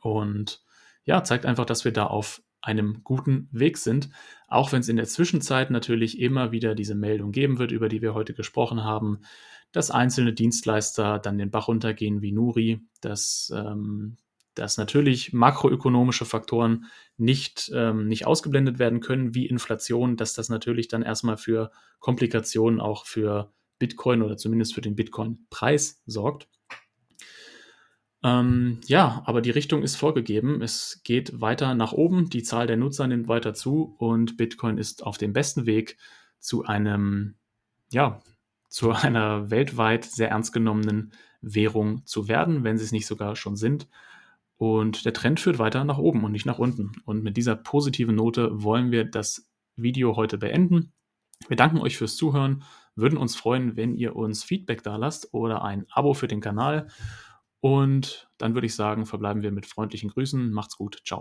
Und 0.00 0.62
ja, 1.04 1.24
zeigt 1.24 1.46
einfach, 1.46 1.64
dass 1.64 1.84
wir 1.84 1.92
da 1.92 2.06
auf 2.06 2.42
einem 2.60 3.02
guten 3.02 3.48
Weg 3.50 3.76
sind, 3.76 4.08
auch 4.46 4.70
wenn 4.70 4.80
es 4.80 4.88
in 4.88 4.96
der 4.96 5.06
Zwischenzeit 5.06 5.70
natürlich 5.70 6.20
immer 6.20 6.52
wieder 6.52 6.74
diese 6.74 6.94
Meldung 6.94 7.32
geben 7.32 7.58
wird, 7.58 7.72
über 7.72 7.88
die 7.88 8.02
wir 8.02 8.14
heute 8.14 8.34
gesprochen 8.34 8.84
haben, 8.84 9.22
dass 9.72 9.90
einzelne 9.90 10.32
Dienstleister 10.32 11.18
dann 11.18 11.38
den 11.38 11.50
Bach 11.50 11.66
runtergehen 11.66 12.22
wie 12.22 12.30
Nuri, 12.30 12.80
dass, 13.00 13.52
ähm, 13.54 14.16
dass 14.54 14.76
natürlich 14.76 15.32
makroökonomische 15.32 16.24
Faktoren 16.24 16.86
nicht, 17.16 17.70
ähm, 17.74 18.08
nicht 18.08 18.26
ausgeblendet 18.26 18.78
werden 18.78 19.00
können, 19.00 19.34
wie 19.34 19.46
Inflation, 19.46 20.16
dass 20.16 20.34
das 20.34 20.48
natürlich 20.48 20.88
dann 20.88 21.02
erstmal 21.02 21.36
für 21.36 21.70
Komplikationen 22.00 22.80
auch 22.80 23.06
für 23.06 23.52
Bitcoin 23.78 24.22
oder 24.22 24.36
zumindest 24.36 24.74
für 24.74 24.80
den 24.80 24.94
Bitcoin-Preis 24.94 26.02
sorgt. 26.06 26.48
Ähm, 28.24 28.80
ja, 28.86 29.22
aber 29.24 29.40
die 29.40 29.50
Richtung 29.50 29.82
ist 29.82 29.96
vorgegeben. 29.96 30.62
Es 30.62 31.00
geht 31.02 31.40
weiter 31.40 31.74
nach 31.74 31.92
oben. 31.92 32.30
Die 32.30 32.44
Zahl 32.44 32.66
der 32.66 32.76
Nutzer 32.76 33.06
nimmt 33.06 33.26
weiter 33.26 33.54
zu 33.54 33.96
und 33.98 34.36
Bitcoin 34.36 34.78
ist 34.78 35.02
auf 35.02 35.18
dem 35.18 35.32
besten 35.32 35.66
Weg 35.66 35.96
zu 36.38 36.64
einem, 36.64 37.34
ja, 37.90 38.20
zu 38.68 38.92
einer 38.92 39.50
weltweit 39.50 40.04
sehr 40.04 40.30
ernst 40.30 40.52
genommenen 40.52 41.12
Währung 41.40 42.06
zu 42.06 42.28
werden, 42.28 42.62
wenn 42.62 42.78
sie 42.78 42.84
es 42.84 42.92
nicht 42.92 43.06
sogar 43.06 43.34
schon 43.34 43.56
sind. 43.56 43.88
Und 44.62 45.04
der 45.04 45.12
Trend 45.12 45.40
führt 45.40 45.58
weiter 45.58 45.82
nach 45.82 45.98
oben 45.98 46.22
und 46.22 46.30
nicht 46.30 46.46
nach 46.46 46.60
unten. 46.60 46.92
Und 47.04 47.24
mit 47.24 47.36
dieser 47.36 47.56
positiven 47.56 48.14
Note 48.14 48.62
wollen 48.62 48.92
wir 48.92 49.04
das 49.04 49.50
Video 49.74 50.14
heute 50.14 50.38
beenden. 50.38 50.92
Wir 51.48 51.56
danken 51.56 51.78
euch 51.78 51.96
fürs 51.96 52.14
Zuhören, 52.14 52.62
würden 52.94 53.18
uns 53.18 53.34
freuen, 53.34 53.76
wenn 53.76 53.96
ihr 53.96 54.14
uns 54.14 54.44
Feedback 54.44 54.84
da 54.84 54.94
lasst 54.94 55.34
oder 55.34 55.64
ein 55.64 55.86
Abo 55.90 56.14
für 56.14 56.28
den 56.28 56.40
Kanal. 56.40 56.86
Und 57.58 58.30
dann 58.38 58.54
würde 58.54 58.68
ich 58.68 58.76
sagen, 58.76 59.04
verbleiben 59.04 59.42
wir 59.42 59.50
mit 59.50 59.66
freundlichen 59.66 60.10
Grüßen. 60.10 60.52
Macht's 60.52 60.76
gut. 60.76 61.00
Ciao. 61.04 61.20